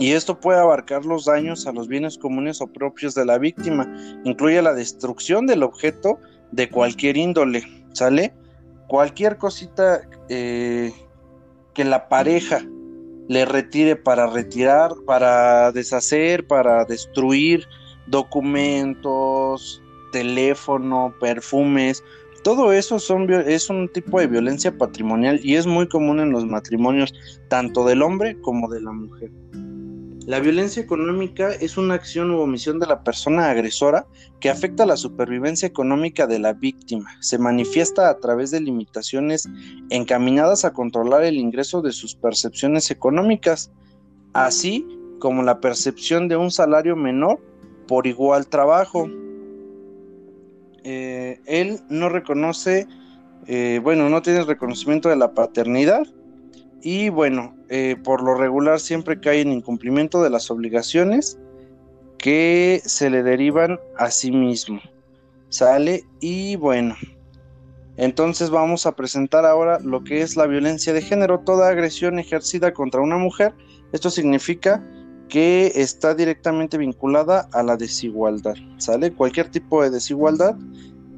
Y 0.00 0.12
esto 0.12 0.40
puede 0.40 0.58
abarcar 0.58 1.04
los 1.04 1.26
daños 1.26 1.68
a 1.68 1.72
los 1.72 1.86
bienes 1.86 2.18
comunes 2.18 2.60
o 2.60 2.66
propios 2.66 3.14
de 3.14 3.24
la 3.24 3.38
víctima, 3.38 3.86
incluye 4.24 4.60
la 4.62 4.74
destrucción 4.74 5.46
del 5.46 5.62
objeto 5.62 6.18
de 6.50 6.68
cualquier 6.68 7.16
índole, 7.16 7.62
¿sale? 7.92 8.34
Cualquier 8.88 9.36
cosita 9.36 10.02
eh, 10.28 10.92
que 11.72 11.84
la 11.84 12.08
pareja 12.08 12.66
le 13.28 13.44
retire 13.44 13.94
para 13.94 14.26
retirar, 14.26 14.90
para 15.06 15.70
deshacer, 15.70 16.48
para 16.48 16.84
destruir, 16.84 17.68
documentos, 18.06 19.82
teléfono, 20.12 21.14
perfumes, 21.20 22.02
todo 22.42 22.72
eso 22.72 22.96
es 22.96 23.70
un 23.70 23.88
tipo 23.88 24.18
de 24.18 24.26
violencia 24.26 24.76
patrimonial 24.76 25.40
y 25.44 25.54
es 25.54 25.66
muy 25.66 25.88
común 25.88 26.18
en 26.18 26.32
los 26.32 26.44
matrimonios 26.44 27.14
tanto 27.48 27.84
del 27.84 28.02
hombre 28.02 28.40
como 28.40 28.68
de 28.68 28.80
la 28.80 28.90
mujer. 28.90 29.30
La 30.26 30.40
violencia 30.40 30.82
económica 30.82 31.50
es 31.52 31.76
una 31.76 31.94
acción 31.94 32.30
u 32.30 32.40
omisión 32.40 32.78
de 32.78 32.86
la 32.86 33.02
persona 33.02 33.50
agresora 33.50 34.06
que 34.40 34.50
afecta 34.50 34.86
la 34.86 34.96
supervivencia 34.96 35.66
económica 35.66 36.28
de 36.28 36.38
la 36.38 36.52
víctima. 36.52 37.10
Se 37.20 37.38
manifiesta 37.38 38.08
a 38.08 38.18
través 38.18 38.50
de 38.50 38.60
limitaciones 38.60 39.48
encaminadas 39.90 40.64
a 40.64 40.72
controlar 40.72 41.24
el 41.24 41.38
ingreso 41.38 41.82
de 41.82 41.92
sus 41.92 42.14
percepciones 42.14 42.90
económicas, 42.90 43.72
así 44.32 44.86
como 45.18 45.42
la 45.42 45.60
percepción 45.60 46.28
de 46.28 46.36
un 46.36 46.52
salario 46.52 46.94
menor 46.94 47.40
por 47.86 48.06
igual 48.06 48.46
trabajo. 48.46 49.08
Eh, 50.84 51.40
él 51.46 51.80
no 51.88 52.08
reconoce, 52.08 52.86
eh, 53.46 53.80
bueno, 53.82 54.08
no 54.08 54.22
tiene 54.22 54.42
reconocimiento 54.42 55.08
de 55.08 55.16
la 55.16 55.32
paternidad 55.32 56.06
y 56.82 57.10
bueno, 57.10 57.54
eh, 57.68 57.96
por 58.02 58.22
lo 58.22 58.34
regular 58.34 58.80
siempre 58.80 59.20
cae 59.20 59.40
en 59.40 59.52
incumplimiento 59.52 60.22
de 60.22 60.30
las 60.30 60.50
obligaciones 60.50 61.38
que 62.18 62.82
se 62.84 63.10
le 63.10 63.22
derivan 63.22 63.78
a 63.96 64.10
sí 64.10 64.32
mismo. 64.32 64.80
Sale 65.48 66.04
y 66.20 66.56
bueno. 66.56 66.96
Entonces 67.96 68.50
vamos 68.50 68.86
a 68.86 68.96
presentar 68.96 69.44
ahora 69.44 69.78
lo 69.78 70.02
que 70.02 70.22
es 70.22 70.36
la 70.36 70.46
violencia 70.46 70.92
de 70.92 71.02
género, 71.02 71.40
toda 71.40 71.68
agresión 71.68 72.18
ejercida 72.18 72.72
contra 72.72 73.00
una 73.00 73.18
mujer. 73.18 73.54
Esto 73.92 74.10
significa 74.10 74.82
que 75.32 75.72
está 75.76 76.14
directamente 76.14 76.76
vinculada 76.76 77.48
a 77.52 77.62
la 77.62 77.78
desigualdad, 77.78 78.54
¿sale? 78.76 79.14
Cualquier 79.14 79.48
tipo 79.48 79.82
de 79.82 79.88
desigualdad 79.88 80.56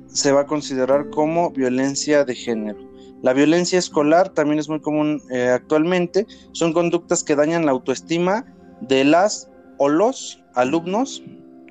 se 0.07 0.31
va 0.31 0.43
a 0.43 0.47
considerar 0.47 1.11
como 1.11 1.51
violencia 1.51 2.25
de 2.25 2.37
género. 2.37 2.79
La 3.23 3.33
violencia 3.33 3.77
escolar 3.77 4.29
también 4.29 4.61
es 4.61 4.69
muy 4.69 4.79
común 4.79 5.21
eh, 5.33 5.49
actualmente, 5.49 6.29
son 6.53 6.73
conductas 6.73 7.25
que 7.25 7.35
dañan 7.35 7.67
la 7.67 7.73
autoestima 7.73 8.47
de 8.83 9.03
las 9.03 9.51
o 9.79 9.89
los 9.89 10.41
alumnos 10.55 11.25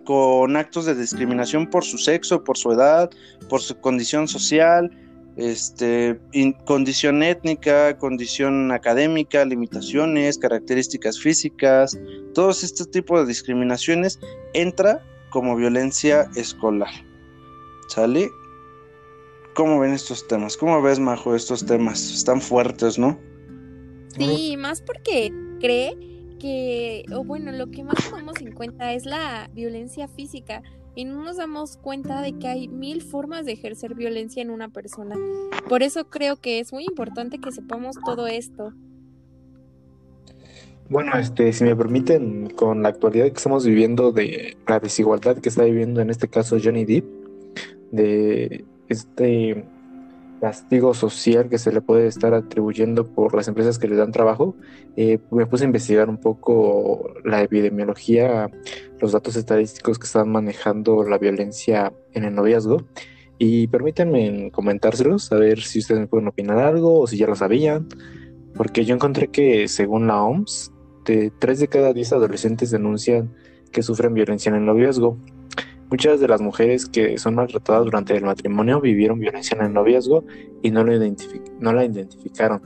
con 0.04 0.58
actos 0.58 0.86
de 0.86 0.96
discriminación 0.96 1.70
por 1.70 1.86
su 1.86 1.98
sexo, 1.98 2.44
por 2.44 2.58
su 2.58 2.74
edad, 2.74 3.10
por 3.48 3.62
su 3.62 3.80
condición 3.80 4.28
social, 4.28 4.92
este, 5.36 6.20
condición 6.66 7.24
étnica, 7.24 7.98
condición 7.98 8.72
académica, 8.72 9.46
limitaciones, 9.46 10.38
características 10.38 11.20
físicas, 11.20 11.98
todos 12.34 12.64
estos 12.64 12.92
tipos 12.92 13.22
de 13.22 13.28
discriminaciones 13.28 14.20
entra 14.54 15.04
como 15.30 15.56
violencia 15.56 16.30
escolar. 16.36 16.92
¿Sale? 17.88 18.30
¿Cómo 19.56 19.80
ven 19.80 19.94
estos 19.94 20.28
temas? 20.28 20.58
¿Cómo 20.58 20.82
ves, 20.82 21.00
Majo, 21.00 21.36
estos 21.36 21.66
temas? 21.66 22.12
Están 22.12 22.42
fuertes, 22.42 22.98
¿no? 22.98 23.20
Sí, 24.18 24.56
más 24.58 24.82
porque 24.82 25.32
cree 25.60 25.98
que, 26.40 27.04
o 27.12 27.24
bueno, 27.24 27.52
lo 27.52 27.70
que 27.72 27.84
más 27.84 27.96
tomamos 28.10 28.36
en 28.42 28.52
cuenta 28.52 28.94
es 28.94 29.06
la 29.06 29.50
violencia 29.54 30.08
física 30.08 30.62
y 30.96 31.06
no 31.06 31.24
nos 31.24 31.38
damos 31.38 31.78
cuenta 31.78 32.22
de 32.22 32.38
que 32.38 32.48
hay 32.48 32.68
mil 32.68 33.02
formas 33.02 33.46
de 33.46 33.54
ejercer 33.54 33.96
violencia 33.96 34.42
en 34.42 34.50
una 34.50 34.70
persona. 34.70 35.16
Por 35.68 35.84
eso 35.84 36.06
creo 36.10 36.36
que 36.36 36.60
es 36.60 36.72
muy 36.72 36.86
importante 36.86 37.40
que 37.40 37.52
sepamos 37.52 37.98
todo 38.06 38.28
esto. 38.28 38.74
Bueno, 40.90 41.14
este, 41.18 41.54
si 41.54 41.64
me 41.64 41.76
permiten, 41.76 42.50
con 42.52 42.84
la 42.84 42.90
actualidad 42.90 43.26
que 43.26 43.38
estamos 43.38 43.66
viviendo 43.66 44.12
de 44.12 44.58
la 44.68 44.80
desigualdad 44.80 45.38
que 45.38 45.50
está 45.50 45.64
viviendo 45.64 46.02
en 46.02 46.10
este 46.10 46.28
caso 46.28 46.58
Johnny 46.62 46.86
Depp, 46.86 47.06
de 47.92 48.66
este 48.90 49.66
castigo 50.42 50.94
social 50.94 51.48
que 51.48 51.58
se 51.58 51.72
le 51.72 51.80
puede 51.80 52.08
estar 52.08 52.34
atribuyendo 52.34 53.08
por 53.08 53.34
las 53.34 53.48
empresas 53.48 53.80
que 53.80 53.88
le 53.88 53.96
dan 53.96 54.12
trabajo, 54.12 54.56
eh, 54.98 55.20
me 55.32 55.46
puse 55.46 55.64
a 55.64 55.68
investigar 55.68 56.10
un 56.10 56.18
poco 56.18 57.14
la 57.24 57.42
epidemiología 57.42 58.52
los 59.04 59.12
datos 59.12 59.36
estadísticos 59.36 60.00
que 60.00 60.06
están 60.06 60.32
manejando 60.32 61.04
la 61.04 61.18
violencia 61.18 61.92
en 62.14 62.24
el 62.24 62.34
noviazgo 62.34 62.86
y 63.38 63.68
permítanme 63.68 64.50
comentárselos, 64.54 65.30
a 65.34 65.36
ver 65.36 65.60
si 65.60 65.80
ustedes 65.80 66.00
me 66.00 66.08
pueden 66.08 66.30
opinar 66.30 66.60
algo 66.60 67.02
o 67.02 67.06
si 67.06 67.18
ya 67.18 67.28
lo 67.28 67.36
sabían, 67.36 67.90
porque 68.56 68.86
yo 68.86 68.96
encontré 68.96 69.28
que 69.28 69.68
según 69.68 70.08
la 70.08 70.24
OMS, 70.24 70.72
de 71.04 71.34
3 71.38 71.60
de 71.60 71.68
cada 71.68 71.92
10 71.92 72.14
adolescentes 72.14 72.72
denuncian 72.72 73.34
que 73.74 73.84
sufren 73.84 74.14
violencia 74.14 74.50
en 74.52 74.56
el 74.56 74.66
noviazgo. 74.66 75.18
Muchas 75.90 76.22
de 76.22 76.30
las 76.30 76.40
mujeres 76.40 76.86
que 76.86 77.18
son 77.18 77.36
maltratadas 77.36 77.84
durante 77.84 78.16
el 78.16 78.24
matrimonio 78.24 78.80
vivieron 78.80 79.20
violencia 79.20 79.58
en 79.58 79.66
el 79.66 79.74
noviazgo 79.74 80.24
y 80.62 80.72
no, 80.72 80.86
lo 80.86 80.94
no 81.60 81.74
la 81.74 81.84
identificaron. 81.84 82.62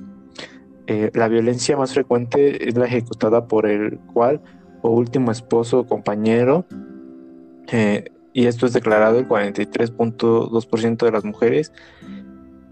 Eh, 0.85 1.09
la 1.15 1.29
violencia 1.29 1.75
más 1.77 1.95
frecuente 1.95 2.69
es 2.69 2.77
la 2.77 2.85
ejecutada 2.85 3.47
por 3.47 3.65
el 3.65 3.97
cual 4.13 4.39
último 4.91 5.31
esposo 5.31 5.79
o 5.79 5.87
compañero 5.87 6.65
eh, 7.71 8.05
y 8.33 8.45
esto 8.45 8.65
es 8.65 8.73
declarado 8.73 9.19
el 9.19 9.27
43.2% 9.27 11.05
de 11.05 11.11
las 11.11 11.23
mujeres 11.23 11.71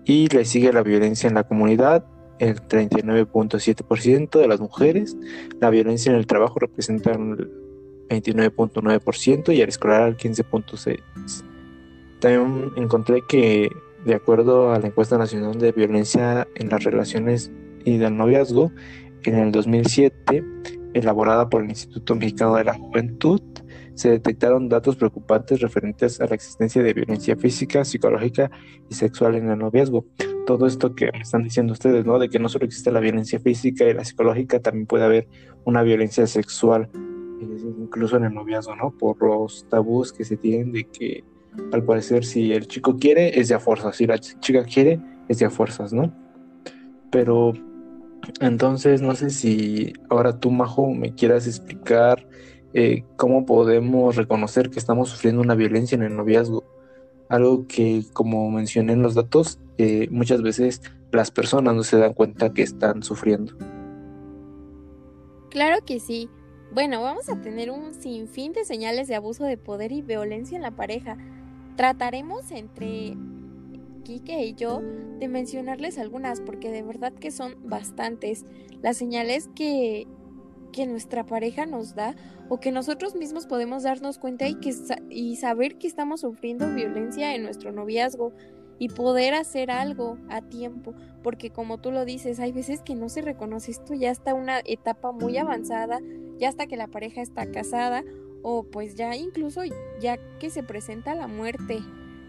y 0.06 0.28
le 0.28 0.46
sigue 0.46 0.72
la 0.72 0.84
violencia 0.84 1.28
en 1.28 1.36
la 1.36 1.44
comunidad 1.44 2.06
el 2.40 2.62
39.7% 2.62 4.40
de 4.40 4.48
las 4.48 4.60
mujeres, 4.60 5.16
la 5.62 5.70
violencia 5.70 6.12
en 6.12 6.18
el 6.18 6.28
trabajo 6.28 6.60
representa 6.60 7.12
el 7.12 7.50
29.9% 8.10 9.54
y 9.54 9.62
el 9.62 9.70
escolar 9.70 10.10
el 10.10 10.18
15.6%. 10.18 11.00
También 12.20 12.72
encontré 12.76 13.22
que 13.28 13.70
de 14.06 14.16
acuerdo 14.16 14.72
a 14.72 14.80
la 14.80 14.88
encuesta 14.88 15.18
nacional 15.18 15.58
de 15.58 15.72
violencia 15.72 16.48
en 16.56 16.70
las 16.70 16.84
relaciones 16.84 17.52
y 17.84 17.98
del 17.98 18.16
noviazgo, 18.16 18.72
en 19.24 19.36
el 19.36 19.52
2007, 19.52 20.44
elaborada 20.96 21.50
por 21.50 21.62
el 21.62 21.70
Instituto 21.70 22.16
Mexicano 22.16 22.56
de 22.56 22.64
la 22.64 22.74
Juventud, 22.74 23.42
se 23.96 24.10
detectaron 24.10 24.70
datos 24.70 24.96
preocupantes 24.96 25.60
referentes 25.62 26.20
a 26.22 26.26
la 26.26 26.36
existencia 26.36 26.82
de 26.82 26.94
violencia 26.94 27.36
física, 27.36 27.84
psicológica 27.86 28.50
y 28.90 28.96
sexual 28.96 29.36
en 29.36 29.50
el 29.50 29.60
noviazgo. 29.60 30.06
Todo 30.46 30.68
esto 30.68 30.96
que 30.96 31.12
me 31.12 31.20
están 31.20 31.44
diciendo 31.44 31.74
ustedes, 31.74 32.06
¿no? 32.06 32.18
De 32.18 32.30
que 32.30 32.40
no 32.40 32.50
solo 32.50 32.66
existe 32.66 32.92
la 32.92 33.00
violencia 33.02 33.40
física 33.40 33.86
y 33.86 33.94
la 33.94 34.06
psicológica, 34.06 34.60
también 34.60 34.86
puede 34.86 35.04
haber 35.04 35.28
una 35.66 35.82
violencia 35.82 36.28
sexual, 36.28 36.90
incluso 37.42 38.16
en 38.18 38.26
el 38.26 38.34
noviazgo, 38.34 38.76
¿no? 38.76 38.92
Por 38.92 39.22
los 39.22 39.68
tabús 39.70 40.14
que 40.14 40.24
se 40.24 40.38
tienen 40.38 40.72
de 40.72 40.86
que 40.86 41.24
al 41.72 41.84
parecer 41.84 42.26
si 42.26 42.52
el 42.54 42.68
chico 42.68 42.98
quiere 42.98 43.40
es 43.40 43.50
de 43.50 43.56
a 43.56 43.60
fuerzas, 43.60 43.96
si 43.96 44.08
la 44.08 44.18
chica 44.18 44.64
quiere 44.64 45.00
es 45.28 45.40
de 45.40 45.46
a 45.46 45.50
fuerzas, 45.50 45.94
¿no? 45.94 46.14
Pero 47.12 47.54
entonces 48.40 49.02
no 49.02 49.16
sé 49.16 49.30
si 49.30 49.94
ahora 50.10 50.40
tú, 50.40 50.52
Majo, 50.52 50.94
me 50.94 51.14
quieras 51.14 51.48
explicar 51.48 52.28
eh, 52.74 53.04
cómo 53.16 53.46
podemos 53.46 54.16
reconocer 54.16 54.70
que 54.70 54.80
estamos 54.80 55.10
sufriendo 55.10 55.42
una 55.42 55.56
violencia 55.56 55.96
en 55.96 56.04
el 56.04 56.16
noviazgo. 56.16 56.64
Algo 57.30 57.66
que, 57.68 58.04
como 58.14 58.52
mencioné 58.52 58.94
en 58.94 59.02
los 59.02 59.16
datos, 59.16 59.60
eh, 59.78 60.08
muchas 60.12 60.42
veces 60.42 60.82
las 61.12 61.32
personas 61.32 61.74
no 61.74 61.84
se 61.84 61.98
dan 61.98 62.14
cuenta 62.14 62.54
que 62.54 62.62
están 62.62 63.02
sufriendo. 63.02 63.56
Claro 65.50 65.78
que 65.86 66.00
sí. 66.00 66.30
Bueno, 66.74 67.02
vamos 67.02 67.30
a 67.30 67.40
tener 67.40 67.72
un 67.72 67.94
sinfín 67.94 68.52
de 68.52 68.66
señales 68.66 69.08
de 69.08 69.16
abuso 69.16 69.46
de 69.46 69.58
poder 69.58 69.94
y 69.94 70.02
violencia 70.02 70.58
en 70.58 70.62
la 70.62 70.72
pareja. 70.72 71.18
Trataremos 71.78 72.52
entre 72.52 73.16
Kike 74.06 74.46
y 74.46 74.54
yo 74.54 74.82
de 75.20 75.28
mencionarles 75.28 75.98
algunas 75.98 76.40
porque 76.40 76.72
de 76.72 76.84
verdad 76.84 77.12
que 77.12 77.32
son 77.32 77.56
bastantes 77.68 78.46
las 78.82 78.96
señales 78.96 79.50
que 79.54 80.08
que 80.76 80.86
nuestra 80.86 81.26
pareja 81.26 81.66
nos 81.66 81.96
da 81.96 82.16
o 82.50 82.60
que 82.60 82.74
nosotros 82.74 83.16
mismos 83.16 83.48
podemos 83.48 83.84
darnos 83.84 84.20
cuenta 84.20 84.46
y, 84.46 84.56
que, 84.56 84.74
y 85.10 85.38
saber 85.38 85.78
que 85.78 85.88
estamos 85.88 86.20
sufriendo 86.20 86.70
violencia 86.74 87.34
en 87.34 87.44
nuestro 87.44 87.72
noviazgo 87.72 88.34
y 88.78 88.90
poder 88.90 89.36
hacer 89.36 89.72
algo 89.72 90.18
a 90.30 90.42
tiempo, 90.42 90.94
porque 91.24 91.50
como 91.50 91.78
tú 91.78 91.92
lo 91.92 92.04
dices, 92.04 92.42
hay 92.42 92.52
veces 92.52 92.82
que 92.82 92.94
no 92.94 93.08
se 93.08 93.22
reconoce 93.22 93.72
esto 93.72 93.94
ya 93.94 94.12
está 94.12 94.34
una 94.34 94.60
etapa 94.66 95.14
muy 95.14 95.38
avanzada, 95.38 96.00
ya 96.38 96.50
hasta 96.50 96.68
que 96.68 96.76
la 96.76 96.88
pareja 96.88 97.22
está 97.22 97.50
casada 97.50 98.04
o 98.44 98.64
pues 98.64 98.96
ya 98.96 99.16
incluso 99.16 99.62
ya 100.02 100.18
que 100.40 100.50
se 100.50 100.62
presenta 100.62 101.16
la 101.16 101.28
muerte. 101.28 101.80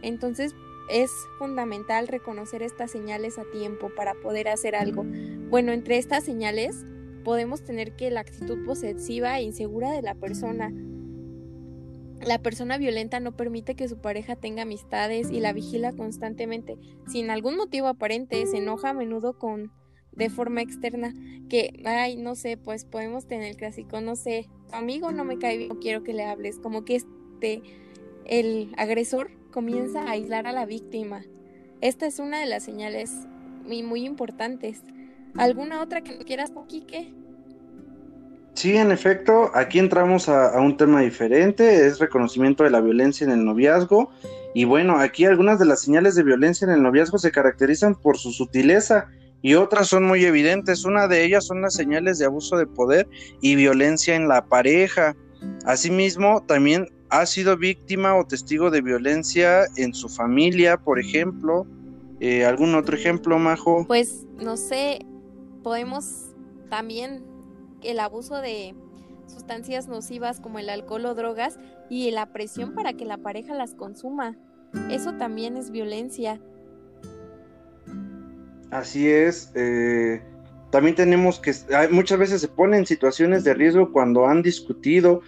Entonces 0.02 0.54
es 0.88 1.10
fundamental 1.38 2.08
reconocer 2.08 2.62
estas 2.62 2.90
señales 2.90 3.38
a 3.38 3.44
tiempo 3.44 3.90
para 3.94 4.14
poder 4.14 4.48
hacer 4.48 4.76
algo. 4.76 5.04
Bueno, 5.48 5.72
entre 5.72 5.98
estas 5.98 6.24
señales 6.24 6.84
podemos 7.24 7.64
tener 7.64 7.96
que 7.96 8.10
la 8.10 8.20
actitud 8.20 8.64
posesiva 8.64 9.38
e 9.38 9.42
insegura 9.42 9.90
de 9.92 10.02
la 10.02 10.14
persona. 10.14 10.72
La 12.20 12.38
persona 12.38 12.78
violenta 12.78 13.20
no 13.20 13.36
permite 13.36 13.74
que 13.74 13.88
su 13.88 13.98
pareja 13.98 14.36
tenga 14.36 14.62
amistades 14.62 15.30
y 15.30 15.40
la 15.40 15.52
vigila 15.52 15.92
constantemente. 15.92 16.78
Sin 17.08 17.30
algún 17.30 17.56
motivo 17.56 17.88
aparente, 17.88 18.46
se 18.46 18.58
enoja 18.58 18.90
a 18.90 18.94
menudo 18.94 19.38
con 19.38 19.72
de 20.12 20.30
forma 20.30 20.62
externa 20.62 21.12
que, 21.48 21.82
ay, 21.84 22.16
no 22.16 22.34
sé, 22.34 22.56
pues 22.56 22.84
podemos 22.84 23.26
tener 23.26 23.50
el 23.50 23.56
clásico, 23.56 24.00
no 24.00 24.16
sé, 24.16 24.48
tu 24.68 24.74
amigo 24.74 25.12
no 25.12 25.24
me 25.24 25.38
cae 25.38 25.58
bien, 25.58 25.68
no 25.68 25.78
quiero 25.78 26.02
que 26.02 26.14
le 26.14 26.24
hables, 26.24 26.58
como 26.58 26.84
que 26.84 26.96
este, 26.96 27.62
el 28.24 28.72
agresor 28.76 29.30
comienza 29.56 30.02
a 30.02 30.10
aislar 30.10 30.46
a 30.46 30.52
la 30.52 30.66
víctima. 30.66 31.24
Esta 31.80 32.04
es 32.06 32.18
una 32.18 32.40
de 32.40 32.44
las 32.44 32.62
señales 32.62 33.10
muy, 33.64 34.04
importantes. 34.04 34.82
¿Alguna 35.34 35.80
otra 35.80 36.02
que 36.02 36.18
quieras, 36.18 36.52
Quique? 36.68 37.14
Sí, 38.52 38.76
en 38.76 38.92
efecto, 38.92 39.50
aquí 39.54 39.78
entramos 39.78 40.28
a, 40.28 40.60
un 40.60 40.76
tema 40.76 41.00
diferente, 41.00 41.86
es 41.86 41.98
reconocimiento 41.98 42.64
de 42.64 42.70
la 42.70 42.82
violencia 42.82 43.24
en 43.24 43.30
el 43.30 43.46
noviazgo. 43.46 44.10
Y 44.54 44.66
bueno, 44.66 44.98
aquí 44.98 45.24
algunas 45.24 45.58
de 45.58 45.64
las 45.64 45.80
señales 45.80 46.16
de 46.16 46.22
violencia 46.22 46.66
en 46.66 46.74
el 46.74 46.82
noviazgo 46.82 47.16
se 47.16 47.32
caracterizan 47.32 47.94
por 47.94 48.18
su 48.18 48.32
sutileza 48.32 49.08
y 49.40 49.54
otras 49.54 49.88
son 49.88 50.04
muy 50.04 50.26
evidentes. 50.26 50.84
Una 50.84 51.08
de 51.08 51.24
ellas 51.24 51.46
son 51.46 51.62
las 51.62 51.72
señales 51.72 52.18
de 52.18 52.26
abuso 52.26 52.58
de 52.58 52.66
poder 52.66 53.08
y 53.40 53.54
violencia 53.54 54.16
en 54.16 54.28
la 54.28 54.44
pareja. 54.44 55.16
Asimismo, 55.64 56.44
también 56.46 56.90
ha 57.10 57.26
sido 57.26 57.56
víctima 57.56 58.16
o 58.16 58.26
testigo 58.26 58.70
de 58.70 58.80
violencia 58.80 59.64
en 59.76 59.94
su 59.94 60.08
familia, 60.08 60.76
por 60.76 60.98
ejemplo. 60.98 61.66
Eh, 62.20 62.44
¿Algún 62.44 62.74
otro 62.74 62.96
ejemplo, 62.96 63.38
Majo? 63.38 63.84
Pues 63.86 64.26
no 64.36 64.56
sé, 64.56 65.00
podemos 65.62 66.34
también 66.70 67.22
el 67.82 68.00
abuso 68.00 68.36
de 68.36 68.74
sustancias 69.26 69.88
nocivas 69.88 70.40
como 70.40 70.58
el 70.58 70.70
alcohol 70.70 71.06
o 71.06 71.14
drogas 71.14 71.58
y 71.90 72.10
la 72.10 72.32
presión 72.32 72.74
para 72.74 72.94
que 72.94 73.04
la 73.04 73.18
pareja 73.18 73.54
las 73.54 73.74
consuma. 73.74 74.36
Eso 74.90 75.14
también 75.14 75.56
es 75.56 75.70
violencia. 75.70 76.40
Así 78.70 79.08
es. 79.08 79.52
Eh, 79.54 80.22
también 80.70 80.96
tenemos 80.96 81.38
que, 81.38 81.54
muchas 81.90 82.18
veces 82.18 82.40
se 82.40 82.48
ponen 82.48 82.80
en 82.80 82.86
situaciones 82.86 83.44
de 83.44 83.54
riesgo 83.54 83.92
cuando 83.92 84.26
han 84.26 84.42
discutido, 84.42 85.20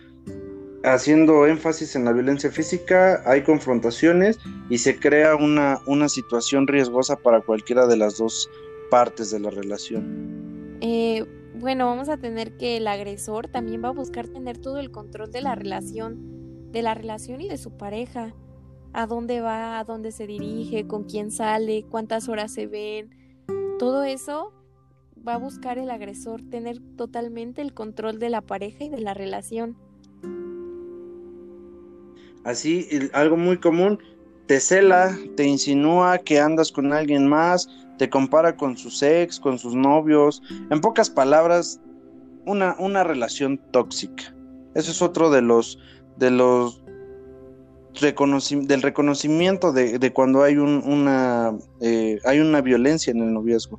haciendo 0.84 1.46
énfasis 1.46 1.96
en 1.96 2.04
la 2.04 2.12
violencia 2.12 2.50
física, 2.50 3.22
hay 3.26 3.42
confrontaciones 3.42 4.38
y 4.70 4.78
se 4.78 4.98
crea 4.98 5.36
una, 5.36 5.80
una 5.86 6.08
situación 6.08 6.66
riesgosa 6.66 7.16
para 7.16 7.40
cualquiera 7.40 7.86
de 7.86 7.96
las 7.96 8.18
dos 8.18 8.48
partes 8.90 9.30
de 9.30 9.40
la 9.40 9.50
relación. 9.50 10.78
Eh, 10.80 11.24
bueno, 11.54 11.86
vamos 11.86 12.08
a 12.08 12.18
tener 12.18 12.56
que 12.56 12.76
el 12.76 12.86
agresor 12.86 13.48
también 13.48 13.82
va 13.82 13.88
a 13.88 13.92
buscar 13.92 14.28
tener 14.28 14.58
todo 14.58 14.78
el 14.78 14.90
control 14.90 15.30
de 15.32 15.40
la 15.40 15.54
relación, 15.54 16.70
de 16.70 16.82
la 16.82 16.94
relación 16.94 17.40
y 17.40 17.48
de 17.48 17.58
su 17.58 17.76
pareja. 17.76 18.34
A 18.92 19.06
dónde 19.06 19.40
va, 19.40 19.78
a 19.78 19.84
dónde 19.84 20.12
se 20.12 20.26
dirige, 20.26 20.86
con 20.86 21.04
quién 21.04 21.30
sale, 21.30 21.84
cuántas 21.90 22.28
horas 22.28 22.52
se 22.52 22.66
ven. 22.66 23.10
Todo 23.78 24.04
eso 24.04 24.52
va 25.26 25.34
a 25.34 25.38
buscar 25.38 25.78
el 25.78 25.90
agresor 25.90 26.42
tener 26.48 26.78
totalmente 26.96 27.60
el 27.60 27.74
control 27.74 28.18
de 28.18 28.30
la 28.30 28.40
pareja 28.40 28.84
y 28.84 28.88
de 28.88 29.00
la 29.00 29.14
relación. 29.14 29.76
Así, 32.48 32.88
algo 33.12 33.36
muy 33.36 33.58
común, 33.58 33.98
te 34.46 34.58
cela, 34.58 35.14
te 35.36 35.44
insinúa 35.44 36.16
que 36.16 36.40
andas 36.40 36.72
con 36.72 36.94
alguien 36.94 37.28
más, 37.28 37.68
te 37.98 38.08
compara 38.08 38.56
con 38.56 38.78
sus 38.78 39.02
ex, 39.02 39.38
con 39.38 39.58
sus 39.58 39.74
novios, 39.74 40.42
en 40.70 40.80
pocas 40.80 41.10
palabras, 41.10 41.78
una, 42.46 42.74
una 42.78 43.04
relación 43.04 43.60
tóxica. 43.70 44.34
Eso 44.74 44.92
es 44.92 45.02
otro 45.02 45.28
de 45.28 45.42
los, 45.42 45.78
de 46.16 46.30
los 46.30 46.82
del 48.00 48.80
reconocimiento 48.80 49.72
de, 49.72 50.12
cuando 50.14 50.42
hay 50.42 50.56
un, 50.56 50.82
una, 50.86 51.52
eh, 51.82 52.18
hay 52.24 52.40
una 52.40 52.62
violencia 52.62 53.10
en 53.10 53.18
el 53.18 53.34
noviazgo. 53.34 53.78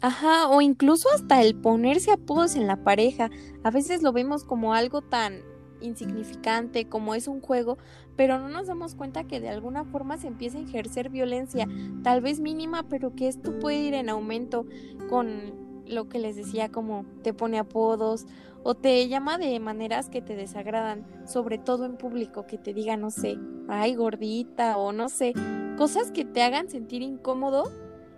Ajá, 0.00 0.48
o 0.48 0.60
incluso 0.60 1.08
hasta 1.14 1.40
el 1.42 1.54
ponerse 1.54 2.10
apodos 2.10 2.56
en 2.56 2.66
la 2.66 2.82
pareja. 2.82 3.30
A 3.62 3.70
veces 3.70 4.02
lo 4.02 4.12
vemos 4.12 4.42
como 4.42 4.74
algo 4.74 5.00
tan 5.00 5.53
insignificante 5.84 6.86
como 6.86 7.14
es 7.14 7.28
un 7.28 7.40
juego, 7.40 7.78
pero 8.16 8.38
no 8.38 8.48
nos 8.48 8.66
damos 8.66 8.94
cuenta 8.94 9.24
que 9.24 9.40
de 9.40 9.48
alguna 9.48 9.84
forma 9.84 10.18
se 10.18 10.28
empieza 10.28 10.58
a 10.58 10.62
ejercer 10.62 11.10
violencia, 11.10 11.68
tal 12.02 12.20
vez 12.20 12.40
mínima, 12.40 12.88
pero 12.88 13.14
que 13.14 13.28
esto 13.28 13.58
puede 13.58 13.78
ir 13.78 13.94
en 13.94 14.08
aumento 14.08 14.66
con 15.08 15.64
lo 15.86 16.08
que 16.08 16.18
les 16.18 16.36
decía 16.36 16.70
como 16.70 17.04
te 17.22 17.34
pone 17.34 17.58
apodos 17.58 18.26
o 18.62 18.74
te 18.74 19.06
llama 19.08 19.36
de 19.36 19.60
maneras 19.60 20.08
que 20.08 20.22
te 20.22 20.36
desagradan, 20.36 21.04
sobre 21.26 21.58
todo 21.58 21.84
en 21.84 21.96
público, 21.96 22.46
que 22.46 22.56
te 22.56 22.72
diga, 22.72 22.96
no 22.96 23.10
sé, 23.10 23.38
ay 23.68 23.94
gordita 23.94 24.78
o 24.78 24.92
no 24.92 25.10
sé, 25.10 25.34
cosas 25.76 26.10
que 26.10 26.24
te 26.24 26.42
hagan 26.42 26.70
sentir 26.70 27.02
incómodo 27.02 27.70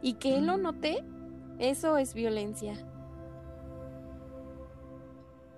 y 0.02 0.14
que 0.14 0.36
él 0.36 0.46
lo 0.46 0.56
note, 0.56 1.04
eso 1.58 1.98
es 1.98 2.14
violencia. 2.14 2.74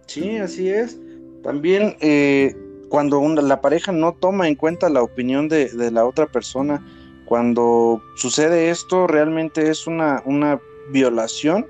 Sí, 0.06 0.38
así 0.38 0.70
es. 0.70 0.98
También 1.42 1.96
eh, 2.00 2.54
cuando 2.88 3.20
la 3.42 3.60
pareja 3.60 3.92
no 3.92 4.12
toma 4.14 4.48
en 4.48 4.54
cuenta 4.54 4.88
la 4.88 5.02
opinión 5.02 5.48
de, 5.48 5.70
la 5.90 6.04
otra 6.06 6.26
persona, 6.26 6.84
cuando 7.24 8.02
sucede 8.16 8.70
esto, 8.70 9.06
realmente 9.06 9.70
es 9.70 9.86
una, 9.86 10.22
una 10.24 10.60
violación 10.90 11.66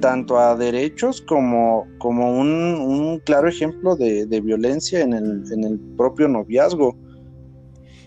tanto 0.00 0.38
a 0.38 0.56
derechos 0.56 1.22
como, 1.22 1.86
como 1.98 2.38
un, 2.38 3.20
claro 3.24 3.48
ejemplo 3.48 3.96
de, 3.96 4.40
violencia 4.40 5.00
en 5.00 5.12
el, 5.12 5.44
en 5.52 5.64
el 5.64 5.78
propio 5.96 6.28
noviazgo. 6.28 6.96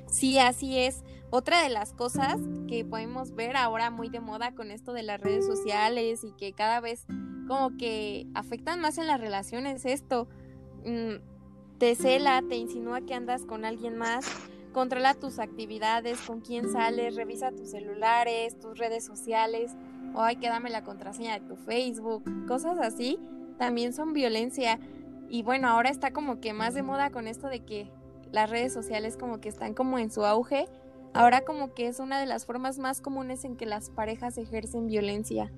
Sí, 0.08 0.38
así 0.38 0.78
es. 0.78 1.04
Otra 1.30 1.64
de 1.64 1.70
las 1.70 1.94
cosas 1.94 2.38
que 2.68 2.84
podemos 2.84 3.34
ver 3.34 3.56
ahora 3.56 3.90
muy 3.90 4.10
de 4.10 4.20
moda 4.20 4.54
con 4.54 4.70
esto 4.70 4.92
de 4.92 5.04
las 5.04 5.22
redes 5.22 5.46
sociales 5.46 6.26
y 6.26 6.34
que 6.34 6.52
cada 6.52 6.82
vez 6.82 7.06
como 7.48 7.78
que 7.78 8.28
afectan 8.34 8.82
más 8.82 8.98
en 8.98 9.08
las 9.08 9.22
relaciones 9.22 9.86
esto. 9.86 10.28
Mm, 10.86 11.16
te 11.78 11.96
cela, 11.96 12.44
te 12.48 12.56
insinúa 12.56 13.02
que 13.02 13.14
andas 13.14 13.46
con 13.46 13.66
alguien 13.66 13.98
más, 13.98 14.26
controla 14.72 15.14
tus 15.14 15.40
actividades, 15.40 16.20
con 16.22 16.42
quién 16.42 16.72
sales, 16.72 17.16
revisa 17.16 17.52
tus 17.52 17.72
celulares, 17.72 18.60
tus 18.60 18.78
redes 18.78 19.04
sociales, 19.04 19.72
o 20.14 20.22
ay, 20.22 20.36
que 20.38 20.48
dame 20.48 20.70
la 20.70 20.84
contraseña 20.84 21.40
de 21.40 21.48
tu 21.48 21.56
Facebook, 21.56 22.24
cosas 22.48 22.78
así, 22.80 23.20
también 23.58 23.94
son 23.94 24.14
violencia. 24.14 24.80
Y 25.30 25.44
bueno, 25.44 25.70
ahora 25.70 25.90
está 25.90 26.12
como 26.12 26.40
que 26.40 26.54
más 26.54 26.74
de 26.74 26.84
moda 26.84 27.10
con 27.10 27.28
esto 27.28 27.48
de 27.48 27.62
que 27.62 27.90
las 28.32 28.50
redes 28.50 28.74
sociales 28.74 29.18
como 29.18 29.40
que 29.40 29.50
están 29.50 29.74
como 29.74 30.00
en 30.00 30.12
su 30.12 30.26
auge. 30.26 30.68
Ahora 31.14 31.42
como 31.42 31.74
que 31.74 31.88
es 31.88 32.00
una 32.00 32.20
de 32.20 32.26
las 32.26 32.46
formas 32.46 32.80
más 32.80 33.02
comunes 33.02 33.44
en 33.44 33.58
que 33.58 33.66
las 33.66 33.90
parejas 33.90 34.38
ejercen 34.38 34.88
violencia. 34.88 35.52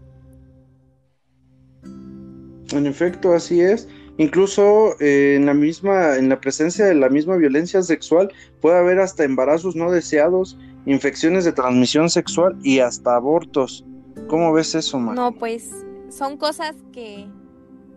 En 1.84 2.88
efecto, 2.88 3.34
así 3.34 3.62
es. 3.62 3.88
Incluso 4.18 5.00
eh, 5.00 5.36
en 5.36 5.46
la 5.48 5.54
misma, 5.54 6.18
en 6.18 6.30
la 6.30 6.40
presencia 6.40 6.86
de 6.86 6.94
la 6.94 7.10
misma 7.10 7.36
violencia 7.36 7.82
sexual, 7.82 8.32
puede 8.62 8.78
haber 8.78 9.00
hasta 9.00 9.24
embarazos 9.24 9.76
no 9.76 9.92
deseados, 9.92 10.58
infecciones 10.86 11.46
de 11.46 11.52
transmisión 11.52 12.10
sexual 12.10 12.58
y 12.62 12.80
hasta 12.80 13.16
abortos. 13.16 13.84
¿Cómo 14.28 14.54
ves 14.54 14.76
eso, 14.76 15.00
man? 15.00 15.16
No, 15.16 15.32
pues 15.32 15.72
son 16.10 16.38
cosas 16.38 16.76
que 16.92 17.28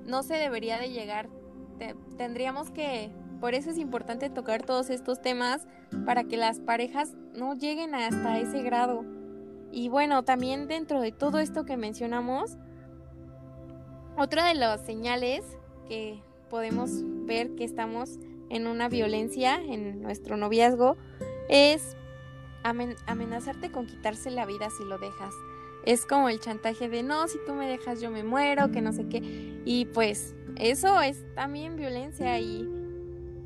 no 0.07 0.23
se 0.23 0.35
debería 0.35 0.79
de 0.79 0.91
llegar. 0.91 1.29
tendríamos 2.17 2.71
que, 2.71 3.11
por 3.41 3.55
eso 3.55 3.71
es 3.71 3.77
importante 3.77 4.31
tocar 4.31 4.63
todos 4.63 4.89
estos 4.89 5.21
temas 5.21 5.67
para 6.07 6.25
que 6.25 6.39
las 6.39 6.61
parejas 6.61 7.15
no 7.35 7.55
lleguen 7.55 7.95
hasta 7.95 8.39
ese 8.39 8.63
grado. 8.63 9.05
Y 9.71 9.91
bueno, 9.91 10.23
también 10.23 10.69
dentro 10.69 11.03
de 11.03 11.13
todo 11.13 11.39
esto 11.39 11.67
que 11.67 11.77
mencionamos, 11.77 12.57
otra 14.17 14.47
de 14.47 14.55
las 14.55 14.81
señales 14.87 15.45
que 15.89 16.21
podemos 16.51 16.91
ver 17.27 17.55
que 17.57 17.65
estamos 17.65 18.19
en 18.49 18.67
una 18.67 18.89
violencia 18.89 19.61
en 19.61 20.03
nuestro 20.03 20.37
noviazgo 20.37 20.97
es 21.49 21.97
amenazarte 22.63 23.71
con 23.71 23.87
quitarse 23.87 24.31
la 24.31 24.47
vida 24.47 24.71
si 24.71 24.85
lo 24.85 24.99
dejas. 24.99 25.35
Es 25.85 26.05
como 26.05 26.29
el 26.29 26.41
chantaje 26.41 26.89
de 26.89 27.03
no, 27.03 27.29
si 27.29 27.39
tú 27.47 27.55
me 27.55 27.69
dejas 27.69 28.01
yo 28.01 28.11
me 28.11 28.25
muero, 28.25 28.73
que 28.73 28.81
no 28.81 28.93
sé 28.93 29.07
qué. 29.09 29.63
Y 29.65 29.85
pues 29.87 30.35
eso 30.57 31.01
es 31.01 31.25
también 31.35 31.77
violencia 31.77 32.41
y 32.41 32.69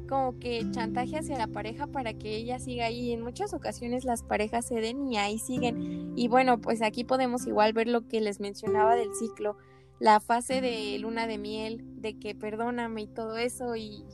como 0.08 0.38
que 0.38 0.66
chantaje 0.70 1.18
hacia 1.18 1.38
la 1.38 1.46
pareja 1.46 1.86
para 1.86 2.14
que 2.14 2.36
ella 2.36 2.58
siga 2.58 2.86
ahí. 2.86 3.12
En 3.12 3.22
muchas 3.22 3.52
ocasiones 3.52 4.04
las 4.04 4.22
parejas 4.22 4.66
ceden 4.66 5.12
y 5.12 5.18
ahí 5.18 5.38
siguen. 5.38 6.14
Y 6.16 6.28
bueno, 6.28 6.60
pues 6.60 6.80
aquí 6.80 7.04
podemos 7.04 7.46
igual 7.46 7.74
ver 7.74 7.88
lo 7.88 8.08
que 8.08 8.20
les 8.20 8.40
mencionaba 8.40 8.94
del 8.94 9.14
ciclo 9.14 9.56
la 10.00 10.18
fase 10.18 10.60
de 10.60 10.98
luna 10.98 11.26
de 11.26 11.38
miel, 11.38 11.84
de 12.00 12.18
que 12.18 12.34
perdóname 12.34 13.02
y 13.02 13.06
todo 13.06 13.36
eso 13.36 13.76
y 13.76 14.04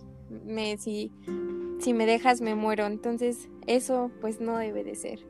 me 0.44 0.76
si 0.76 1.10
si 1.78 1.94
me 1.94 2.06
dejas 2.06 2.40
me 2.40 2.54
muero. 2.54 2.86
Entonces, 2.86 3.48
eso 3.66 4.10
pues 4.20 4.40
no 4.40 4.58
debe 4.58 4.84
de 4.84 4.94
ser. 4.94 5.20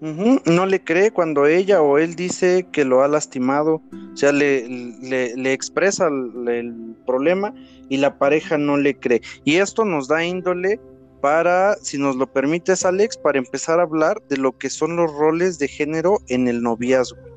No 0.00 0.66
le 0.66 0.84
cree 0.84 1.10
cuando 1.10 1.46
ella 1.46 1.80
o 1.80 1.96
él 1.96 2.14
dice 2.14 2.66
que 2.72 2.84
lo 2.84 3.02
ha 3.02 3.08
lastimado, 3.08 3.80
o 4.12 4.16
sea, 4.16 4.32
le, 4.32 4.68
le, 4.68 5.52
expresa 5.54 6.08
el, 6.08 6.46
el, 6.46 6.94
problema 7.06 7.54
y 7.88 7.96
la 7.96 8.18
pareja 8.18 8.58
no 8.58 8.76
le 8.76 8.98
cree. 8.98 9.22
Y 9.44 9.56
esto 9.56 9.86
nos 9.86 10.06
da 10.06 10.22
índole 10.22 10.78
para, 11.22 11.76
si 11.76 11.96
nos 11.96 12.16
lo 12.16 12.26
permites, 12.26 12.84
Alex, 12.84 13.16
para 13.16 13.38
empezar 13.38 13.80
a 13.80 13.84
hablar 13.84 14.22
de 14.28 14.36
lo 14.36 14.58
que 14.58 14.68
son 14.68 14.94
los 14.96 15.10
roles 15.10 15.58
de 15.58 15.68
género 15.68 16.18
en 16.28 16.48
el 16.48 16.62
noviazgo. 16.62 17.33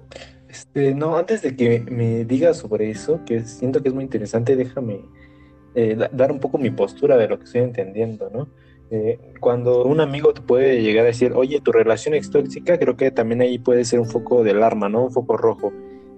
Este, 0.50 0.94
no, 0.94 1.18
antes 1.18 1.42
de 1.42 1.56
que 1.56 1.80
me 1.80 2.26
digas 2.26 2.58
sobre 2.58 2.90
eso, 2.90 3.22
que 3.26 3.42
siento 3.42 3.82
que 3.82 3.90
es 3.90 3.94
muy 3.94 4.04
interesante, 4.04 4.56
déjame 4.56 5.02
eh, 5.76 5.98
dar 6.12 6.32
un 6.32 6.40
poco 6.40 6.58
mi 6.58 6.72
postura 6.72 7.18
de 7.18 7.28
lo 7.28 7.38
que 7.38 7.46
estoy 7.46 7.62
entendiendo, 7.62 8.30
¿no? 8.30 8.48
Eh, 8.90 9.20
cuando 9.42 9.84
un 9.84 10.00
amigo 10.00 10.34
te 10.34 10.42
puede 10.42 10.82
llegar 10.82 11.04
a 11.04 11.08
decir, 11.08 11.34
oye, 11.34 11.60
tu 11.60 11.74
relación 11.74 12.16
es 12.16 12.30
tóxica, 12.32 12.80
creo 12.80 12.96
que 12.96 13.12
también 13.12 13.42
ahí 13.42 13.60
puede 13.60 13.84
ser 13.84 14.00
un 14.00 14.08
foco 14.08 14.44
de 14.44 14.52
alarma, 14.52 14.88
¿no? 14.88 15.04
Un 15.04 15.12
foco 15.12 15.36
rojo. 15.36 15.74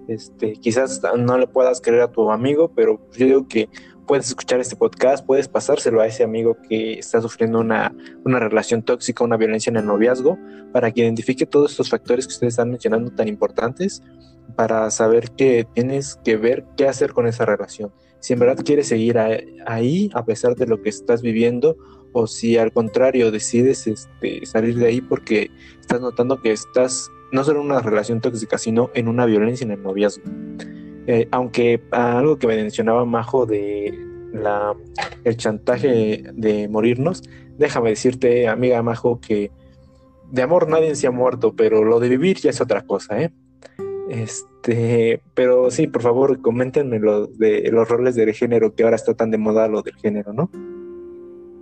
Este, 0.07 0.53
quizás 0.53 1.01
no 1.17 1.37
le 1.37 1.47
puedas 1.47 1.81
creer 1.81 2.01
a 2.01 2.11
tu 2.11 2.31
amigo, 2.31 2.71
pero 2.75 2.99
yo 3.17 3.25
digo 3.25 3.47
que 3.47 3.69
puedes 4.09 4.27
escuchar 4.27 4.59
este 4.59 4.75
podcast, 4.75 5.23
puedes 5.23 5.47
pasárselo 5.47 6.01
a 6.01 6.07
ese 6.07 6.23
amigo 6.23 6.57
que 6.67 6.93
está 6.93 7.21
sufriendo 7.21 7.59
una, 7.59 7.95
una 8.25 8.39
relación 8.39 8.81
tóxica, 8.81 9.23
una 9.23 9.37
violencia 9.37 9.69
en 9.69 9.77
el 9.77 9.85
noviazgo, 9.85 10.35
para 10.73 10.89
que 10.89 11.01
identifique 11.01 11.45
todos 11.45 11.69
estos 11.69 11.91
factores 11.91 12.25
que 12.25 12.33
ustedes 12.33 12.53
están 12.53 12.71
mencionando 12.71 13.11
tan 13.11 13.27
importantes, 13.27 14.01
para 14.55 14.89
saber 14.89 15.29
que 15.29 15.67
tienes 15.75 16.19
que 16.23 16.37
ver 16.37 16.65
qué 16.75 16.87
hacer 16.87 17.13
con 17.13 17.27
esa 17.27 17.45
relación. 17.45 17.93
Si 18.19 18.33
en 18.33 18.39
verdad 18.39 18.63
quieres 18.65 18.87
seguir 18.87 19.19
ahí, 19.67 20.09
a 20.15 20.25
pesar 20.25 20.55
de 20.55 20.65
lo 20.65 20.81
que 20.81 20.89
estás 20.89 21.21
viviendo, 21.21 21.77
o 22.11 22.25
si 22.25 22.57
al 22.57 22.73
contrario 22.73 23.29
decides 23.29 23.85
este, 23.85 24.43
salir 24.47 24.75
de 24.75 24.87
ahí 24.87 25.01
porque 25.01 25.51
estás 25.79 26.01
notando 26.01 26.41
que 26.41 26.51
estás 26.51 27.11
no 27.31 27.43
solo 27.43 27.59
en 27.59 27.67
una 27.67 27.81
relación 27.81 28.21
tóxica, 28.21 28.57
sino 28.57 28.89
en 28.95 29.07
una 29.07 29.27
violencia 29.27 29.65
en 29.65 29.71
el 29.71 29.83
noviazgo. 29.83 30.23
Eh, 31.11 31.27
aunque 31.31 31.81
algo 31.89 32.37
que 32.37 32.45
me 32.45 32.55
mencionaba 32.55 33.03
Majo 33.03 33.47
de 33.47 33.97
la, 34.31 34.75
el 35.23 35.37
chantaje 35.37 36.23
de 36.35 36.67
morirnos, 36.67 37.23
déjame 37.57 37.89
decirte, 37.89 38.47
amiga 38.47 38.83
Majo, 38.83 39.19
que 39.19 39.49
de 40.29 40.41
amor 40.43 40.69
nadie 40.69 40.93
se 40.93 41.07
ha 41.07 41.11
muerto, 41.11 41.55
pero 41.55 41.83
lo 41.83 41.99
de 41.99 42.09
vivir 42.09 42.37
ya 42.37 42.51
es 42.51 42.61
otra 42.61 42.83
cosa, 42.83 43.23
¿eh? 43.23 43.31
Este, 44.07 45.19
pero 45.33 45.71
sí, 45.71 45.87
por 45.87 46.03
favor, 46.03 46.43
coméntenme 46.43 46.99
lo 46.99 47.25
de 47.25 47.67
los 47.71 47.89
roles 47.89 48.13
de 48.13 48.31
género, 48.31 48.75
que 48.75 48.83
ahora 48.83 48.95
está 48.95 49.15
tan 49.15 49.31
de 49.31 49.39
moda 49.39 49.67
lo 49.67 49.81
del 49.81 49.95
género, 49.95 50.31
¿no? 50.31 50.51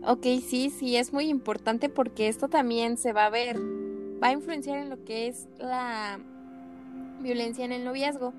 Ok, 0.06 0.24
sí, 0.46 0.70
sí, 0.78 0.98
es 0.98 1.14
muy 1.14 1.30
importante 1.30 1.88
porque 1.88 2.28
esto 2.28 2.50
también 2.50 2.98
se 2.98 3.14
va 3.14 3.28
a 3.28 3.30
ver, 3.30 3.56
va 4.22 4.28
a 4.28 4.32
influenciar 4.34 4.80
en 4.80 4.90
lo 4.90 5.06
que 5.06 5.30
es 5.30 5.48
la 5.58 6.20
violencia 7.22 7.64
en 7.64 7.72
el 7.72 7.86
noviazgo 7.86 8.34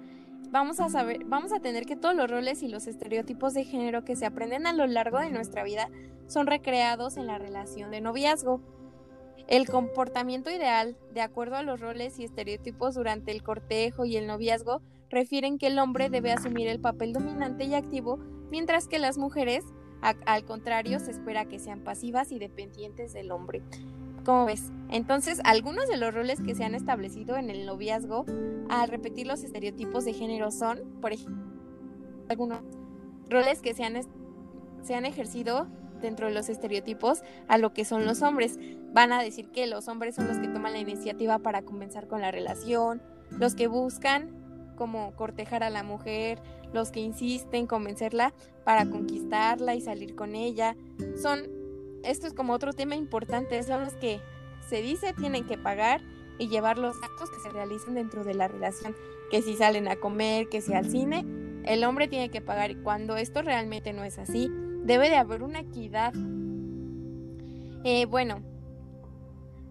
vamos 0.51 0.81
a 0.81 0.89
saber, 0.89 1.25
vamos 1.27 1.53
a 1.53 1.61
tener 1.61 1.85
que 1.85 1.97
todos 1.97 2.15
los 2.15 2.31
roles 2.31 2.63
y 2.63 2.69
los 2.69 2.87
estereotipos 2.87 3.55
de 3.55 3.65
género 3.65 4.05
que 4.05 4.17
se 4.17 4.27
aprenden 4.27 4.67
a 4.67 4.73
lo 4.73 4.87
largo 4.87 5.19
de 5.19 5.31
nuestra 5.31 5.65
vida 5.65 5.91
son 6.27 6.47
recreados 6.47 7.17
en 7.17 7.27
la 7.27 7.39
relación 7.39 7.91
de 7.91 8.01
noviazgo. 8.01 8.61
El 9.47 9.67
comportamiento 9.67 10.51
ideal, 10.51 10.97
de 11.15 11.23
acuerdo 11.23 11.57
a 11.57 11.63
los 11.63 11.81
roles 11.81 12.19
y 12.19 12.25
estereotipos 12.25 12.95
durante 12.95 13.33
el 13.33 13.43
cortejo 13.43 14.05
y 14.05 14.17
el 14.17 14.27
noviazgo, 14.27 14.83
refieren 15.09 15.59
que 15.59 15.69
el 15.69 15.79
hombre 15.79 16.11
debe 16.11 16.33
asumir 16.33 16.69
el 16.69 16.81
papel 16.81 17.15
dominante 17.15 17.65
y 17.65 17.75
activo, 17.75 18.19
mientras 18.51 18.89
que 18.89 18.99
las 18.99 19.17
mujeres, 19.17 19.65
al 20.03 20.45
contrario, 20.45 21.01
se 21.01 21.13
espera 21.13 21.47
que 21.47 21.59
sean 21.59 21.83
pasivas 21.83 22.31
y 22.31 22.39
dependientes 22.39 23.15
del 23.15 23.33
hombre. 23.33 23.63
¿Cómo 24.29 24.45
ves? 24.45 24.71
Entonces, 24.91 25.41
algunos 25.43 25.89
de 25.89 25.97
los 25.97 26.13
roles 26.13 26.43
que 26.43 26.55
se 26.55 26.63
han 26.63 26.75
establecido 26.75 27.39
en 27.39 27.49
el 27.49 27.65
noviazgo 27.65 28.27
al 28.69 28.91
repetir 28.91 29.27
los 29.27 29.43
estereotipos 29.43 30.05
de 30.05 30.13
género 30.13 30.51
son, 30.51 30.81
por 31.01 31.15
ejemplo, 31.15 31.43
algunos 32.29 32.61
roles 33.31 33.63
que 33.63 33.73
se 33.73 33.85
han, 33.85 33.99
se 34.83 34.95
han 34.95 35.07
ejercido 35.07 35.67
dentro 36.03 36.27
de 36.27 36.35
los 36.35 36.51
estereotipos 36.51 37.23
a 37.49 37.57
lo 37.57 37.73
que 37.73 37.87
son 37.87 38.05
los 38.05 38.21
hombres. 38.21 38.59
Van 38.93 39.15
a 39.15 39.23
decir 39.23 39.49
que 39.49 39.67
los 39.67 39.89
hombres 39.89 40.17
son 40.17 40.29
los 40.29 40.37
que 40.37 40.49
toman 40.49 40.75
la 40.75 40.81
iniciativa 40.81 41.39
para 41.39 41.63
comenzar 41.63 42.07
con 42.07 42.21
la 42.21 42.31
relación, 42.31 43.01
los 43.31 43.55
que 43.55 43.67
buscan 43.67 44.29
como 44.77 45.13
cortejar 45.13 45.63
a 45.63 45.71
la 45.71 45.85
mujer, 45.85 46.39
los 46.75 46.91
que 46.91 47.01
insisten 47.01 47.67
convencerla 47.67 48.35
para 48.63 48.91
conquistarla 48.91 49.75
y 49.75 49.81
salir 49.81 50.15
con 50.15 50.35
ella. 50.35 50.77
Son 51.17 51.58
esto 52.05 52.27
es 52.27 52.35
como 52.35 52.53
otro 52.53 52.73
tema 52.73 52.95
importante, 52.95 53.63
son 53.63 53.85
los 53.85 53.95
que 53.95 54.21
se 54.69 54.83
dice 54.83 55.13
tienen 55.15 55.47
que 55.47 55.59
pagar 55.59 56.03
y 56.39 56.49
llevar 56.49 56.79
los 56.79 56.97
actos 57.03 57.31
que 57.31 57.41
se 57.41 57.51
realicen 57.51 57.95
dentro 57.95 58.25
de 58.25 58.35
la 58.35 58.49
relación, 58.49 58.95
que 59.31 59.43
si 59.43 59.57
salen 59.57 59.89
a 59.89 59.97
comer, 59.97 60.49
que 60.49 60.61
si 60.61 60.73
al 60.73 60.91
cine, 60.91 61.25
el 61.65 61.85
hombre 61.85 62.09
tiene 62.09 62.31
que 62.31 62.41
pagar 62.41 62.71
y 62.71 62.77
cuando 62.77 63.17
esto 63.17 63.43
realmente 63.43 63.93
no 63.93 64.05
es 64.05 64.19
así, 64.19 64.51
debe 64.85 65.11
de 65.11 65.17
haber 65.17 65.43
una 65.43 65.61
equidad. 65.61 66.15
Eh, 67.85 68.07
bueno, 68.07 68.43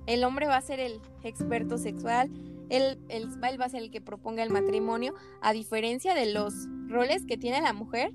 el 0.05 0.23
hombre 0.23 0.47
va 0.47 0.57
a 0.57 0.61
ser 0.61 0.79
el 0.79 0.99
experto 1.23 1.77
sexual, 1.77 2.29
él, 2.69 2.99
él, 3.09 3.29
va 3.41 3.65
a 3.65 3.69
ser 3.69 3.81
el 3.81 3.91
que 3.91 4.01
proponga 4.01 4.43
el 4.43 4.49
matrimonio, 4.49 5.13
a 5.41 5.53
diferencia 5.53 6.13
de 6.13 6.33
los 6.33 6.53
roles 6.87 7.25
que 7.25 7.37
tiene 7.37 7.61
la 7.61 7.73
mujer, 7.73 8.11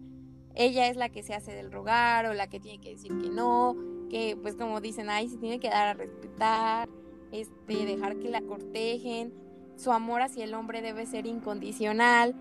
ella 0.54 0.88
es 0.88 0.96
la 0.96 1.08
que 1.08 1.22
se 1.22 1.34
hace 1.34 1.54
del 1.54 1.72
rogar 1.72 2.26
o 2.26 2.34
la 2.34 2.48
que 2.48 2.60
tiene 2.60 2.78
que 2.78 2.90
decir 2.90 3.16
que 3.18 3.30
no, 3.30 3.74
que 4.12 4.36
pues 4.36 4.56
como 4.56 4.82
dicen, 4.82 5.08
ay, 5.08 5.30
se 5.30 5.38
tiene 5.38 5.58
que 5.58 5.70
dar 5.70 5.88
a 5.88 5.94
respetar, 5.94 6.90
este, 7.32 7.86
dejar 7.86 8.18
que 8.18 8.28
la 8.28 8.42
cortejen, 8.42 9.32
su 9.76 9.90
amor 9.90 10.20
hacia 10.20 10.44
el 10.44 10.52
hombre 10.52 10.82
debe 10.82 11.06
ser 11.06 11.26
incondicional, 11.26 12.34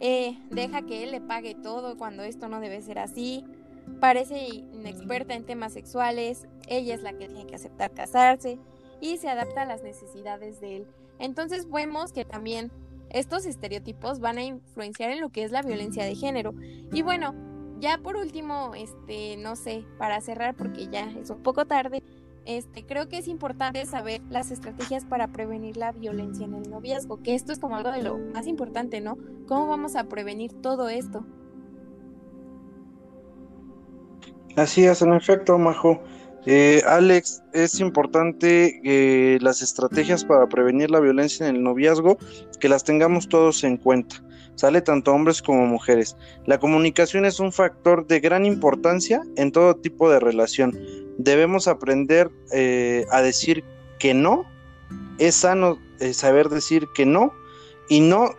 eh, 0.00 0.38
deja 0.50 0.80
que 0.82 1.04
él 1.04 1.10
le 1.10 1.20
pague 1.20 1.54
todo 1.54 1.98
cuando 1.98 2.22
esto 2.22 2.48
no 2.48 2.60
debe 2.60 2.80
ser 2.80 2.98
así, 2.98 3.44
parece 4.00 4.46
inexperta 4.48 5.34
en 5.34 5.44
temas 5.44 5.74
sexuales, 5.74 6.48
ella 6.66 6.94
es 6.94 7.02
la 7.02 7.12
que 7.12 7.28
tiene 7.28 7.46
que 7.46 7.56
aceptar 7.56 7.92
casarse 7.92 8.58
y 9.02 9.18
se 9.18 9.28
adapta 9.28 9.62
a 9.62 9.66
las 9.66 9.82
necesidades 9.82 10.60
de 10.60 10.76
él. 10.76 10.86
Entonces 11.18 11.68
vemos 11.70 12.12
que 12.12 12.24
también 12.24 12.72
estos 13.10 13.44
estereotipos 13.44 14.18
van 14.18 14.38
a 14.38 14.44
influenciar 14.44 15.10
en 15.10 15.20
lo 15.20 15.28
que 15.28 15.44
es 15.44 15.50
la 15.50 15.60
violencia 15.60 16.04
de 16.04 16.14
género. 16.14 16.54
Y 16.90 17.02
bueno, 17.02 17.34
ya 17.80 17.98
por 17.98 18.16
último, 18.16 18.72
este, 18.74 19.36
no 19.36 19.56
sé, 19.56 19.84
para 19.98 20.20
cerrar 20.20 20.54
porque 20.54 20.88
ya 20.88 21.10
es 21.20 21.30
un 21.30 21.42
poco 21.42 21.66
tarde, 21.66 22.02
este, 22.44 22.86
creo 22.86 23.08
que 23.08 23.18
es 23.18 23.28
importante 23.28 23.84
saber 23.84 24.22
las 24.30 24.50
estrategias 24.50 25.04
para 25.04 25.28
prevenir 25.28 25.76
la 25.76 25.92
violencia 25.92 26.46
en 26.46 26.54
el 26.54 26.70
noviazgo, 26.70 27.22
que 27.22 27.34
esto 27.34 27.52
es 27.52 27.58
como 27.58 27.76
algo 27.76 27.90
de 27.90 28.02
lo 28.02 28.16
más 28.16 28.46
importante, 28.46 29.00
¿no? 29.00 29.18
¿Cómo 29.46 29.66
vamos 29.66 29.96
a 29.96 30.04
prevenir 30.04 30.54
todo 30.62 30.88
esto? 30.88 31.26
Así 34.56 34.84
es, 34.84 35.02
en 35.02 35.12
efecto, 35.12 35.58
Majo. 35.58 36.02
Eh, 36.46 36.82
Alex, 36.86 37.42
es 37.52 37.78
importante 37.80 38.80
que 38.82 39.38
las 39.42 39.60
estrategias 39.60 40.24
para 40.24 40.48
prevenir 40.48 40.90
la 40.90 41.00
violencia 41.00 41.46
en 41.46 41.56
el 41.56 41.62
noviazgo, 41.62 42.16
que 42.58 42.70
las 42.70 42.82
tengamos 42.82 43.28
todos 43.28 43.62
en 43.64 43.76
cuenta, 43.76 44.24
sale 44.58 44.82
tanto 44.82 45.12
hombres 45.12 45.40
como 45.40 45.66
mujeres. 45.66 46.16
La 46.46 46.58
comunicación 46.58 47.24
es 47.24 47.40
un 47.40 47.52
factor 47.52 48.06
de 48.06 48.20
gran 48.20 48.44
importancia 48.44 49.22
en 49.36 49.52
todo 49.52 49.76
tipo 49.76 50.10
de 50.10 50.20
relación. 50.20 50.78
Debemos 51.16 51.68
aprender 51.68 52.30
eh, 52.52 53.06
a 53.10 53.22
decir 53.22 53.64
que 53.98 54.12
no. 54.12 54.44
Es 55.18 55.36
sano 55.36 55.78
eh, 56.00 56.12
saber 56.12 56.48
decir 56.48 56.86
que 56.94 57.06
no 57.06 57.32
y 57.88 58.00
no 58.00 58.30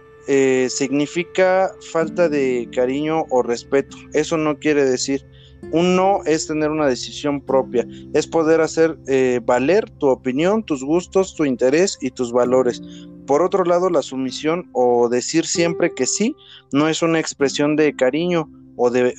significa 0.70 1.72
falta 1.92 2.30
de 2.30 2.70
cariño 2.72 3.26
o 3.32 3.42
respeto. 3.42 3.98
Eso 4.14 4.38
no 4.38 4.60
quiere 4.60 4.86
decir 4.86 5.26
un 5.72 5.96
no 5.96 6.24
es 6.26 6.48
tener 6.48 6.70
una 6.70 6.88
decisión 6.88 7.42
propia, 7.42 7.86
es 8.14 8.28
poder 8.28 8.62
hacer 8.62 8.98
eh, 9.08 9.40
valer 9.44 9.90
tu 9.92 10.08
opinión, 10.08 10.64
tus 10.64 10.84
gustos, 10.84 11.36
tu 11.36 11.46
interés 11.46 11.98
y 12.02 12.12
tus 12.12 12.32
valores. 12.32 12.82
Por 13.30 13.44
otro 13.44 13.64
lado, 13.64 13.92
la 13.92 14.02
sumisión 14.02 14.72
o 14.74 15.08
decir 15.08 15.46
siempre 15.46 15.94
que 15.94 16.08
sí 16.08 16.36
no 16.72 16.90
es 16.90 17.04
una 17.04 17.20
expresión 17.20 17.76
de 17.76 17.96
cariño 17.96 18.50
o 18.76 18.90
de, 18.90 19.14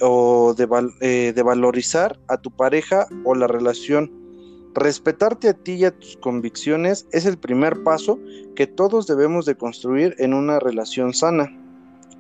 eh, 1.01 1.33
de 1.33 1.43
valorizar 1.45 2.19
a 2.27 2.37
tu 2.37 2.51
pareja 2.51 3.07
o 3.25 3.37
la 3.37 3.47
relación. 3.47 4.11
Respetarte 4.75 5.49
a 5.49 5.53
ti 5.53 5.75
y 5.75 5.85
a 5.85 5.97
tus 5.97 6.17
convicciones 6.17 7.07
es 7.13 7.25
el 7.25 7.39
primer 7.39 7.85
paso 7.85 8.19
que 8.57 8.67
todos 8.67 9.07
debemos 9.07 9.47
de 9.47 9.55
construir 9.55 10.17
en 10.19 10.35
una 10.35 10.59
relación 10.59 11.15
sana 11.15 11.60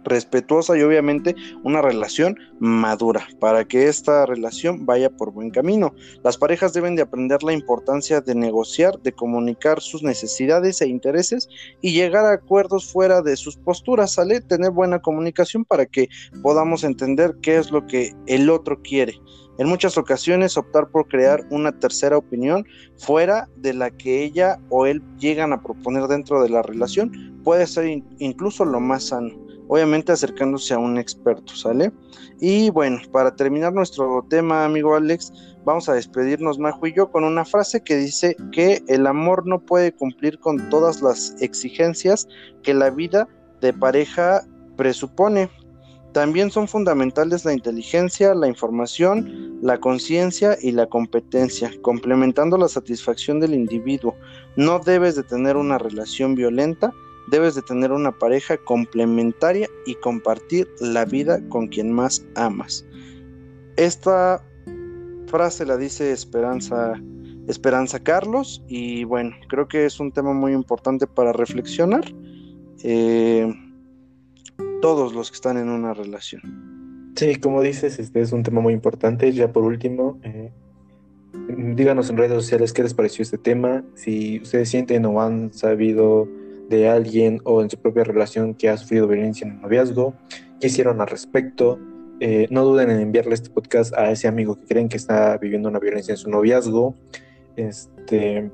respetuosa 0.05 0.77
y 0.77 0.83
obviamente 0.83 1.35
una 1.63 1.83
relación 1.83 2.37
madura 2.59 3.27
para 3.39 3.65
que 3.65 3.89
esta 3.89 4.27
relación 4.27 4.87
vaya 4.87 5.11
por 5.11 5.33
buen 5.33 5.51
camino. 5.51 5.95
Las 6.23 6.37
parejas 6.37 6.73
deben 6.73 6.97
de 6.97 7.03
aprender 7.03 7.43
la 7.43 7.53
importancia 7.53 8.21
de 8.21 8.35
negociar, 8.35 9.01
de 9.01 9.13
comunicar 9.13 9.81
sus 9.81 10.03
necesidades 10.03 10.81
e 10.81 10.89
intereses 10.89 11.49
y 11.81 11.93
llegar 11.93 12.25
a 12.25 12.33
acuerdos 12.33 12.91
fuera 12.91 13.23
de 13.23 13.37
sus 13.37 13.57
posturas, 13.57 14.13
¿sale? 14.13 14.41
Tener 14.41 14.71
buena 14.71 15.01
comunicación 15.01 15.65
para 15.65 15.87
que 15.87 16.09
podamos 16.43 16.85
entender 16.85 17.37
qué 17.43 17.57
es 17.57 17.71
lo 17.71 17.87
que 17.87 18.15
el 18.27 18.51
otro 18.51 18.81
quiere. 18.83 19.21
En 19.59 19.69
muchas 19.69 19.99
ocasiones 19.99 20.57
optar 20.57 20.89
por 20.89 21.07
crear 21.07 21.45
una 21.51 21.79
tercera 21.79 22.17
opinión 22.17 22.65
fuera 22.97 23.47
de 23.57 23.75
la 23.75 23.91
que 23.91 24.25
ella 24.25 24.59
o 24.71 24.87
él 24.87 25.03
llegan 25.19 25.53
a 25.53 25.63
proponer 25.63 26.05
dentro 26.05 26.43
de 26.43 26.49
la 26.49 26.63
relación 26.63 27.43
puede 27.45 27.67
ser 27.67 28.03
incluso 28.19 28.65
lo 28.65 28.81
más 28.81 29.09
sano 29.09 29.50
obviamente 29.71 30.11
acercándose 30.11 30.75
a 30.75 30.79
un 30.81 30.99
experto, 30.99 31.55
¿sale? 31.55 31.93
Y 32.41 32.71
bueno, 32.71 32.99
para 33.13 33.37
terminar 33.37 33.73
nuestro 33.73 34.27
tema, 34.29 34.65
amigo 34.65 34.97
Alex, 34.97 35.33
vamos 35.65 35.89
a 35.89 35.95
despedirnos 35.95 36.59
Majo 36.59 36.89
y 36.89 36.93
yo 36.93 37.13
con 37.13 37.23
una 37.23 37.45
frase 37.45 37.81
que 37.81 37.97
dice 37.97 38.37
que 38.51 38.83
el 38.89 39.07
amor 39.07 39.47
no 39.47 39.61
puede 39.61 39.93
cumplir 39.93 40.41
con 40.41 40.69
todas 40.71 41.03
las 41.03 41.41
exigencias 41.41 42.27
que 42.65 42.75
la 42.75 42.91
vida 42.91 43.29
de 43.61 43.73
pareja 43.73 44.43
presupone. 44.77 45.49
También 46.13 46.51
son 46.51 46.67
fundamentales 46.67 47.45
la 47.45 47.53
inteligencia, 47.53 48.35
la 48.35 48.49
información, 48.49 49.61
la 49.63 49.79
conciencia 49.79 50.59
y 50.61 50.73
la 50.73 50.87
competencia, 50.87 51.71
complementando 51.81 52.59
la 52.59 52.67
satisfacción 52.67 53.39
del 53.39 53.55
individuo. 53.55 54.17
No 54.57 54.81
debes 54.81 55.15
de 55.15 55.23
tener 55.23 55.57
una 55.57 55.79
relación 55.79 56.35
violenta, 56.35 56.93
debes 57.29 57.55
de 57.55 57.63
tener 57.63 57.93
una 57.93 58.13
pareja 58.13 58.57
complementaria 58.59 59.69
y 59.87 59.95
compartir 59.97 60.69
la 60.81 61.05
vida 61.05 61.41
con 61.49 61.69
quien 61.69 61.93
más 61.93 62.25
amas. 62.35 62.85
Esta 63.77 64.45
frase 65.27 65.65
la 65.65 65.77
dice 65.77 66.13
Esperanza, 66.13 67.01
Esperanza 67.47 68.01
Carlos 68.01 68.63
y 68.69 69.05
bueno, 69.05 69.35
creo 69.49 69.69
que 69.69 69.87
es 69.87 70.01
un 70.01 70.13
tema 70.13 70.33
muy 70.33 70.53
importante 70.53 71.07
para 71.07 71.33
reflexionar 71.33 72.05
eh, 72.83 73.53
todos 74.83 75.15
los 75.15 75.31
que 75.31 75.37
están 75.37 75.57
en 75.57 75.69
una 75.69 75.95
relación. 75.95 76.71
Sí, 77.17 77.37
como 77.37 77.63
dices, 77.63 77.99
este 77.99 78.21
es 78.21 78.33
un 78.33 78.43
tema 78.43 78.61
muy 78.61 78.73
importante. 78.73 79.33
Ya 79.33 79.53
por 79.53 79.65
último, 79.65 80.19
eh, 80.23 80.51
díganos 81.57 82.11
en 82.11 82.17
redes 82.17 82.33
sociales 82.33 82.73
qué 82.73 82.83
les 82.83 82.95
pareció 82.95 83.23
este 83.23 83.39
tema, 83.39 83.85
si 83.95 84.41
ustedes 84.41 84.69
sienten 84.69 85.05
o 85.07 85.21
han 85.21 85.53
sabido 85.53 86.29
de 86.71 86.89
alguien 86.89 87.41
o 87.45 87.63
en 87.63 87.69
su 87.69 87.77
propia 87.77 88.05
relación 88.05 88.55
que 88.55 88.69
ha 88.71 88.77
sufrido 88.77 89.09
violencia 89.09 89.45
en 89.45 89.55
el 89.55 89.61
noviazgo, 89.61 90.15
qué 90.61 90.69
hicieron 90.69 91.01
al 91.01 91.09
respecto. 91.09 91.79
Eh, 92.21 92.47
no 92.51 92.65
duden 92.65 92.91
en 92.91 93.01
enviarle 93.01 93.35
este 93.35 93.51
podcast 93.51 93.93
a 93.95 94.11
ese 94.13 94.29
amigo 94.29 94.55
que 94.55 94.67
creen 94.67 94.89
que 94.89 94.97
está 94.97 95.37
viviendo 95.37 95.69
una 95.69 95.81
violencia 95.81 96.13
en 96.13 96.19
su 96.19 96.31
noviazgo, 96.31 96.95
este, 97.57 98.51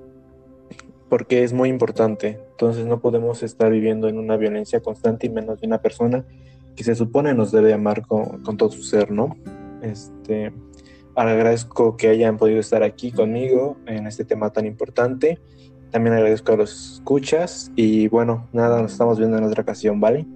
porque 1.10 1.44
es 1.44 1.52
muy 1.52 1.68
importante. 1.68 2.40
Entonces 2.52 2.86
no 2.86 3.00
podemos 3.00 3.42
estar 3.42 3.70
viviendo 3.70 4.08
en 4.08 4.18
una 4.18 4.38
violencia 4.38 4.80
constante 4.80 5.26
y 5.26 5.30
menos 5.30 5.60
de 5.60 5.66
una 5.66 5.82
persona 5.82 6.24
que 6.74 6.84
se 6.84 6.94
supone 6.94 7.34
nos 7.34 7.52
debe 7.52 7.74
amar 7.74 8.06
con, 8.06 8.42
con 8.42 8.56
todo 8.56 8.70
su 8.70 8.82
ser, 8.82 9.10
¿no? 9.10 9.36
Este, 9.82 10.54
agradezco 11.14 11.98
que 11.98 12.08
hayan 12.08 12.38
podido 12.38 12.60
estar 12.60 12.82
aquí 12.82 13.12
conmigo 13.12 13.76
en 13.86 14.06
este 14.06 14.24
tema 14.24 14.50
tan 14.54 14.64
importante 14.64 15.38
también 15.96 16.14
agradezco 16.14 16.52
a 16.52 16.56
los 16.56 16.96
escuchas 16.96 17.72
y 17.74 18.08
bueno, 18.08 18.46
nada, 18.52 18.82
nos 18.82 18.92
estamos 18.92 19.18
viendo 19.18 19.38
en 19.38 19.44
otra 19.44 19.62
ocasión, 19.62 19.98
¿vale? 19.98 20.26